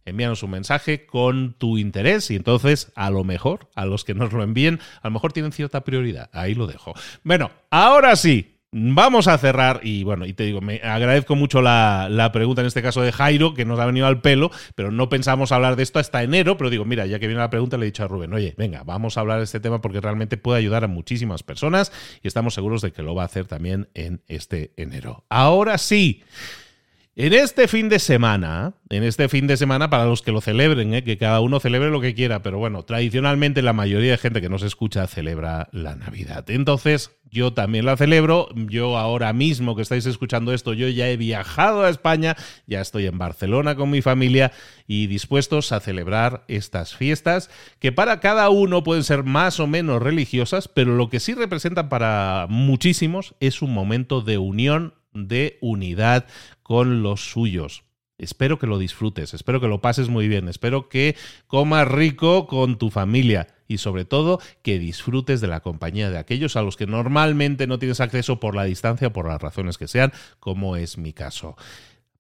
envíanos 0.04 0.42
un 0.42 0.50
mensaje 0.50 1.06
con 1.06 1.54
tu 1.54 1.78
interés 1.78 2.30
y 2.30 2.36
entonces 2.36 2.92
a 2.94 3.10
lo 3.10 3.24
mejor 3.24 3.68
a 3.74 3.86
los 3.86 4.04
que 4.04 4.14
nos 4.14 4.32
lo 4.32 4.42
envíen 4.42 4.80
a 5.02 5.08
lo 5.08 5.12
mejor 5.12 5.32
tienen 5.32 5.52
cierta 5.52 5.84
prioridad. 5.84 6.30
Ahí 6.32 6.54
lo 6.54 6.66
dejo. 6.66 6.94
Bueno, 7.24 7.50
ahora 7.70 8.16
sí. 8.16 8.48
Vamos 8.74 9.28
a 9.28 9.36
cerrar 9.36 9.80
y 9.82 10.02
bueno, 10.02 10.24
y 10.24 10.32
te 10.32 10.44
digo, 10.44 10.62
me 10.62 10.76
agradezco 10.82 11.36
mucho 11.36 11.60
la, 11.60 12.08
la, 12.10 12.32
pregunta 12.32 12.62
en 12.62 12.66
este 12.66 12.80
caso 12.80 13.02
de 13.02 13.12
Jairo, 13.12 13.52
que 13.52 13.66
nos 13.66 13.78
ha 13.78 13.84
venido 13.84 14.06
al 14.06 14.22
pelo, 14.22 14.50
pero 14.74 14.90
no 14.90 15.10
pensamos 15.10 15.52
hablar 15.52 15.76
de 15.76 15.82
esto 15.82 15.98
hasta 15.98 16.22
enero, 16.22 16.56
pero 16.56 16.70
digo, 16.70 16.86
mira, 16.86 17.04
ya 17.04 17.18
que 17.18 17.26
viene 17.26 17.42
la 17.42 17.50
pregunta, 17.50 17.76
le 17.76 17.84
he 17.84 17.90
dicho 17.90 18.02
a 18.02 18.08
Rubén, 18.08 18.32
oye, 18.32 18.54
venga, 18.56 18.82
vamos 18.82 19.18
a 19.18 19.20
hablar 19.20 19.36
de 19.36 19.44
este 19.44 19.60
tema 19.60 19.82
porque 19.82 20.00
realmente 20.00 20.38
puede 20.38 20.58
ayudar 20.58 20.84
a 20.84 20.88
muchísimas 20.88 21.42
personas 21.42 21.92
y 22.22 22.28
estamos 22.28 22.54
seguros 22.54 22.80
de 22.80 22.92
que 22.92 23.02
lo 23.02 23.14
va 23.14 23.24
a 23.24 23.26
hacer 23.26 23.44
también 23.44 23.90
en 23.92 24.22
este 24.26 24.72
enero. 24.78 25.26
Ahora 25.28 25.76
sí. 25.76 26.22
En 27.14 27.34
este 27.34 27.68
fin 27.68 27.90
de 27.90 27.98
semana, 27.98 28.72
en 28.88 29.02
este 29.02 29.28
fin 29.28 29.46
de 29.46 29.58
semana, 29.58 29.90
para 29.90 30.06
los 30.06 30.22
que 30.22 30.32
lo 30.32 30.40
celebren, 30.40 30.94
¿eh? 30.94 31.04
que 31.04 31.18
cada 31.18 31.40
uno 31.40 31.60
celebre 31.60 31.90
lo 31.90 32.00
que 32.00 32.14
quiera, 32.14 32.42
pero 32.42 32.56
bueno, 32.56 32.84
tradicionalmente 32.84 33.60
la 33.60 33.74
mayoría 33.74 34.12
de 34.12 34.16
gente 34.16 34.40
que 34.40 34.48
nos 34.48 34.62
escucha 34.62 35.06
celebra 35.06 35.68
la 35.72 35.94
Navidad. 35.94 36.48
Entonces, 36.48 37.10
yo 37.30 37.52
también 37.52 37.84
la 37.84 37.98
celebro. 37.98 38.48
Yo 38.54 38.96
ahora 38.96 39.34
mismo 39.34 39.76
que 39.76 39.82
estáis 39.82 40.06
escuchando 40.06 40.54
esto, 40.54 40.72
yo 40.72 40.88
ya 40.88 41.10
he 41.10 41.18
viajado 41.18 41.82
a 41.82 41.90
España, 41.90 42.34
ya 42.66 42.80
estoy 42.80 43.06
en 43.06 43.18
Barcelona 43.18 43.74
con 43.74 43.90
mi 43.90 44.00
familia 44.00 44.50
y 44.86 45.06
dispuestos 45.06 45.70
a 45.72 45.80
celebrar 45.80 46.44
estas 46.48 46.96
fiestas 46.96 47.50
que 47.78 47.92
para 47.92 48.20
cada 48.20 48.48
uno 48.48 48.84
pueden 48.84 49.04
ser 49.04 49.22
más 49.22 49.60
o 49.60 49.66
menos 49.66 50.02
religiosas, 50.02 50.66
pero 50.68 50.96
lo 50.96 51.10
que 51.10 51.20
sí 51.20 51.34
representan 51.34 51.90
para 51.90 52.46
muchísimos 52.48 53.34
es 53.38 53.60
un 53.60 53.74
momento 53.74 54.22
de 54.22 54.38
unión 54.38 54.94
de 55.14 55.58
unidad 55.60 56.26
con 56.72 57.02
los 57.02 57.30
suyos. 57.30 57.84
Espero 58.16 58.58
que 58.58 58.66
lo 58.66 58.78
disfrutes, 58.78 59.34
espero 59.34 59.60
que 59.60 59.68
lo 59.68 59.82
pases 59.82 60.08
muy 60.08 60.26
bien, 60.26 60.48
espero 60.48 60.88
que 60.88 61.16
comas 61.46 61.86
rico 61.86 62.46
con 62.46 62.78
tu 62.78 62.88
familia 62.88 63.46
y 63.68 63.76
sobre 63.76 64.06
todo 64.06 64.40
que 64.62 64.78
disfrutes 64.78 65.42
de 65.42 65.48
la 65.48 65.60
compañía 65.60 66.08
de 66.08 66.16
aquellos 66.16 66.56
a 66.56 66.62
los 66.62 66.78
que 66.78 66.86
normalmente 66.86 67.66
no 67.66 67.78
tienes 67.78 68.00
acceso 68.00 68.40
por 68.40 68.56
la 68.56 68.64
distancia, 68.64 69.12
por 69.12 69.28
las 69.28 69.42
razones 69.42 69.76
que 69.76 69.86
sean, 69.86 70.14
como 70.40 70.76
es 70.76 70.96
mi 70.96 71.12
caso. 71.12 71.56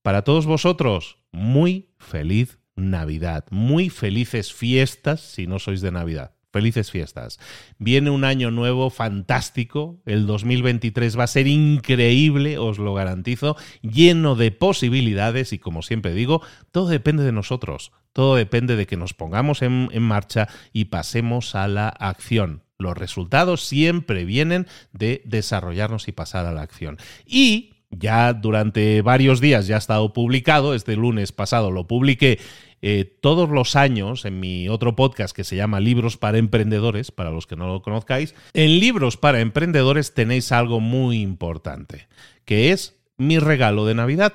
Para 0.02 0.20
todos 0.20 0.44
vosotros, 0.44 1.16
muy 1.30 1.88
feliz 1.96 2.58
Navidad, 2.76 3.46
muy 3.48 3.88
felices 3.88 4.52
fiestas 4.52 5.22
si 5.22 5.46
no 5.46 5.58
sois 5.58 5.80
de 5.80 5.92
Navidad. 5.92 6.34
Felices 6.52 6.90
fiestas. 6.90 7.40
Viene 7.78 8.10
un 8.10 8.24
año 8.24 8.50
nuevo 8.50 8.90
fantástico. 8.90 10.00
El 10.04 10.26
2023 10.26 11.18
va 11.18 11.24
a 11.24 11.28
ser 11.28 11.46
increíble, 11.46 12.58
os 12.58 12.78
lo 12.78 12.92
garantizo, 12.92 13.56
lleno 13.80 14.34
de 14.34 14.50
posibilidades 14.50 15.54
y 15.54 15.58
como 15.58 15.80
siempre 15.80 16.12
digo, 16.12 16.42
todo 16.70 16.88
depende 16.88 17.24
de 17.24 17.32
nosotros. 17.32 17.92
Todo 18.12 18.36
depende 18.36 18.76
de 18.76 18.86
que 18.86 18.98
nos 18.98 19.14
pongamos 19.14 19.62
en, 19.62 19.88
marcha 20.02 20.46
y 20.74 20.86
pasemos 20.86 21.54
a 21.54 21.68
la 21.68 21.88
acción. 21.88 22.62
Los 22.78 22.98
resultados 22.98 23.64
siempre 23.64 24.26
vienen 24.26 24.66
de 24.92 25.22
desarrollarnos 25.24 26.06
y 26.08 26.12
pasar 26.12 26.44
a 26.44 26.52
la 26.52 26.60
acción. 26.60 26.98
Y 27.24 27.76
ya 27.90 28.34
durante 28.34 29.00
varios 29.00 29.40
días 29.40 29.66
ya 29.66 29.76
ha 29.76 29.78
estado 29.78 30.12
publicado, 30.12 30.74
este 30.74 30.96
lunes 30.96 31.32
pasado 31.32 31.70
lo 31.70 31.86
publiqué 31.86 32.38
eh, 32.82 33.04
todos 33.20 33.48
los 33.48 33.76
años, 33.76 34.24
en 34.24 34.40
mi 34.40 34.68
otro 34.68 34.94
podcast 34.96 35.34
que 35.34 35.44
se 35.44 35.56
llama 35.56 35.80
Libros 35.80 36.16
para 36.16 36.38
Emprendedores, 36.38 37.10
para 37.10 37.30
los 37.30 37.46
que 37.46 37.56
no 37.56 37.68
lo 37.68 37.80
conozcáis, 37.80 38.34
en 38.52 38.80
Libros 38.80 39.16
para 39.16 39.40
Emprendedores 39.40 40.14
tenéis 40.14 40.52
algo 40.52 40.80
muy 40.80 41.22
importante, 41.22 42.08
que 42.44 42.72
es 42.72 43.00
mi 43.16 43.38
regalo 43.38 43.86
de 43.86 43.94
Navidad 43.94 44.34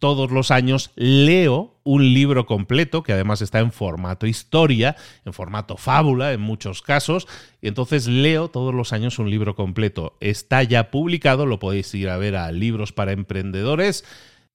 todos 0.00 0.30
los 0.30 0.50
años 0.50 0.90
leo 0.96 1.78
un 1.84 2.14
libro 2.14 2.46
completo, 2.46 3.02
que 3.02 3.12
además 3.12 3.42
está 3.42 3.60
en 3.60 3.70
formato 3.70 4.26
historia, 4.26 4.96
en 5.24 5.32
formato 5.32 5.76
fábula 5.76 6.32
en 6.32 6.40
muchos 6.40 6.82
casos, 6.82 7.28
y 7.60 7.68
entonces 7.68 8.06
leo 8.06 8.48
todos 8.48 8.74
los 8.74 8.92
años 8.92 9.18
un 9.18 9.30
libro 9.30 9.54
completo. 9.54 10.16
Está 10.20 10.62
ya 10.62 10.90
publicado, 10.90 11.44
lo 11.44 11.58
podéis 11.58 11.94
ir 11.94 12.08
a 12.08 12.16
ver 12.16 12.34
a 12.34 12.50
Libros 12.50 12.92
para 12.92 13.12
Emprendedores 13.12 14.04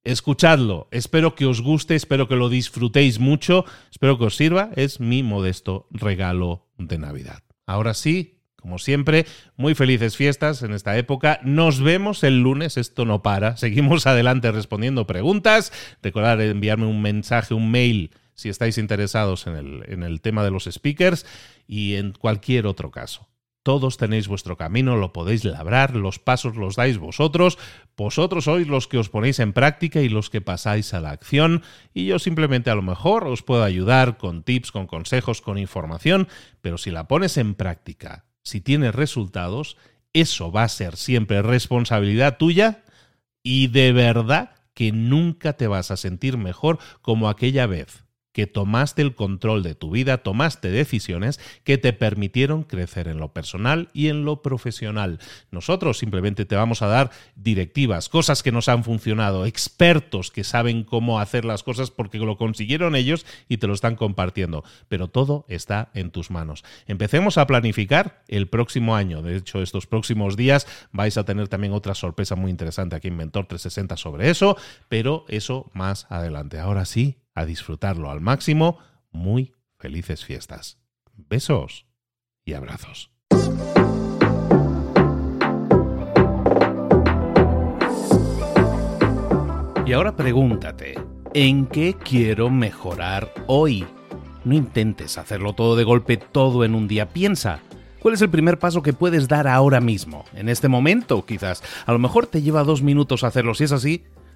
Escuchadlo, 0.05 0.87
espero 0.91 1.33
que 1.33 1.47
os 1.47 1.61
guste, 1.61 1.95
espero 1.95 2.27
que 2.27 2.35
lo 2.35 2.47
disfrutéis 2.47 3.17
mucho, 3.17 3.65
espero 3.91 4.19
que 4.19 4.25
os 4.25 4.35
sirva, 4.35 4.69
es 4.75 4.99
mi 4.99 5.23
modesto 5.23 5.87
regalo 5.89 6.67
de 6.77 6.99
Navidad. 6.99 7.41
Ahora 7.65 7.95
sí, 7.95 8.39
como 8.55 8.77
siempre, 8.77 9.25
muy 9.57 9.73
felices 9.73 10.15
fiestas 10.15 10.61
en 10.61 10.73
esta 10.73 10.95
época. 10.95 11.39
Nos 11.43 11.81
vemos 11.81 12.23
el 12.23 12.43
lunes, 12.43 12.77
esto 12.77 13.05
no 13.05 13.23
para. 13.23 13.57
Seguimos 13.57 14.05
adelante 14.05 14.51
respondiendo 14.51 15.07
preguntas. 15.07 15.73
Recordad 16.03 16.39
enviarme 16.39 16.85
un 16.85 17.01
mensaje, 17.01 17.55
un 17.55 17.71
mail 17.71 18.11
si 18.35 18.49
estáis 18.49 18.77
interesados 18.77 19.47
en 19.47 19.55
el, 19.55 19.83
en 19.87 20.03
el 20.03 20.21
tema 20.21 20.43
de 20.43 20.51
los 20.51 20.65
speakers 20.65 21.25
y 21.67 21.95
en 21.95 22.11
cualquier 22.11 22.67
otro 22.67 22.91
caso. 22.91 23.27
Todos 23.65 23.97
tenéis 23.97 24.27
vuestro 24.27 24.57
camino, 24.57 24.95
lo 24.95 25.11
podéis 25.11 25.43
labrar, 25.43 25.95
los 25.95 26.19
pasos 26.19 26.55
los 26.55 26.75
dais 26.75 26.99
vosotros, 26.99 27.57
vosotros 27.97 28.43
sois 28.43 28.67
los 28.67 28.85
que 28.87 28.99
os 28.99 29.09
ponéis 29.09 29.39
en 29.39 29.53
práctica 29.53 30.01
y 30.01 30.07
los 30.07 30.29
que 30.29 30.39
pasáis 30.39 30.93
a 30.93 31.01
la 31.01 31.09
acción, 31.09 31.63
y 31.91 32.05
yo 32.05 32.19
simplemente 32.19 32.69
a 32.69 32.75
lo 32.75 32.83
mejor 32.83 33.25
os 33.25 33.41
puedo 33.41 33.63
ayudar 33.63 34.17
con 34.17 34.43
tips, 34.43 34.71
con 34.71 34.85
consejos, 34.85 35.41
con 35.41 35.57
información, 35.57 36.27
pero 36.61 36.77
si 36.77 36.91
la 36.91 37.07
pones 37.07 37.37
en 37.37 37.55
práctica, 37.55 38.25
si 38.43 38.61
tienes 38.61 38.93
resultados, 38.93 39.77
eso 40.13 40.51
va 40.51 40.61
a 40.61 40.69
ser 40.69 40.95
siempre 40.95 41.41
responsabilidad 41.41 42.37
tuya 42.37 42.83
y 43.41 43.69
de 43.69 43.93
verdad 43.93 44.51
que 44.75 44.91
nunca 44.91 45.53
te 45.53 45.65
vas 45.65 45.89
a 45.89 45.97
sentir 45.97 46.37
mejor 46.37 46.77
como 47.01 47.29
aquella 47.29 47.65
vez 47.65 48.04
que 48.35 48.47
tomaste 48.47 49.01
el 49.01 49.15
control 49.15 49.63
de 49.63 49.75
tu 49.75 49.91
vida, 49.91 50.17
tomaste 50.17 50.69
decisiones 50.69 51.39
que 51.63 51.77
te 51.77 51.93
permitieron 51.93 52.63
crecer 52.63 53.07
en 53.07 53.17
lo 53.17 53.31
personal 53.31 53.87
y 53.93 54.09
en 54.09 54.25
lo 54.25 54.41
profesional. 54.41 55.19
Nosotros 55.51 55.99
simplemente 55.99 56.43
te 56.43 56.57
vamos 56.57 56.81
a 56.81 56.87
dar 56.87 57.11
directivas, 57.37 58.09
cosas 58.09 58.43
que 58.43 58.51
nos 58.51 58.67
han 58.67 58.83
funcionado, 58.83 59.45
expertos 59.45 60.31
que 60.31 60.43
saben 60.43 60.83
cómo 60.83 61.21
hacer 61.21 61.45
las 61.45 61.63
cosas 61.63 61.91
porque 61.91 62.17
lo 62.17 62.35
consiguieron 62.35 62.97
ellos 62.97 63.25
y 63.47 63.55
te 63.55 63.67
lo 63.67 63.73
están 63.73 63.95
compartiendo. 63.95 64.65
Pero 64.89 65.07
todo 65.07 65.45
está 65.47 65.89
en 65.93 66.11
tus 66.11 66.29
manos. 66.29 66.65
Empecemos 66.87 67.37
a 67.37 67.47
planificar 67.47 68.21
el 68.27 68.49
próximo 68.49 68.97
año. 68.97 69.21
De 69.21 69.37
hecho, 69.37 69.61
estos 69.61 69.87
próximos 69.87 70.35
días 70.35 70.67
vais 70.91 71.17
a 71.17 71.23
tener 71.23 71.47
también 71.47 71.71
otra 71.71 71.95
sorpresa 71.95 72.35
muy 72.35 72.51
interesante 72.51 72.97
aquí 72.97 73.07
en 73.07 73.15
Mentor 73.15 73.45
360 73.45 73.95
sobre 73.95 74.29
eso, 74.29 74.57
pero 74.89 75.23
eso 75.29 75.71
más 75.73 76.05
adelante. 76.09 76.59
Ahora 76.59 76.83
sí, 76.83 77.15
a 77.35 77.45
disfrutarlo 77.45 78.09
al 78.09 78.21
máximo. 78.21 78.79
Muy 79.11 79.53
felices 79.77 80.25
fiestas. 80.25 80.79
Besos 81.13 81.85
y 82.43 82.53
abrazos. 82.53 83.11
Y 89.85 89.93
ahora 89.93 90.15
pregúntate, 90.15 90.95
¿en 91.35 91.67
qué 91.67 91.93
quiero 91.93 92.49
mejorar 92.49 93.31
hoy? 93.45 93.85
No 94.43 94.55
intentes 94.55 95.19
hacerlo 95.19 95.53
todo 95.53 95.75
de 95.75 95.83
golpe, 95.83 96.17
todo 96.17 96.63
en 96.63 96.73
un 96.73 96.87
día. 96.87 97.09
Piensa, 97.09 97.61
¿Cuál 98.05 98.13
es 98.13 98.21
el 98.21 98.29
primer 98.29 98.59
paso 98.59 98.83
que 98.83 98.93
puedes 98.93 99.27
dar 99.27 99.47
ahora 99.47 99.81
mismo? 99.81 100.25
En 100.35 100.47
este 100.47 100.67
momento, 100.67 101.25
quizás. 101.25 101.63
A 101.87 101.91
lo 101.91 101.97
mejor 101.97 102.27
te 102.27 102.43
lleva 102.43 102.63
dos 102.63 102.83
minutos 102.83 103.23
hacerlo. 103.23 103.55
Si 103.55 103.63
es 103.63 103.71
así, 103.71 104.03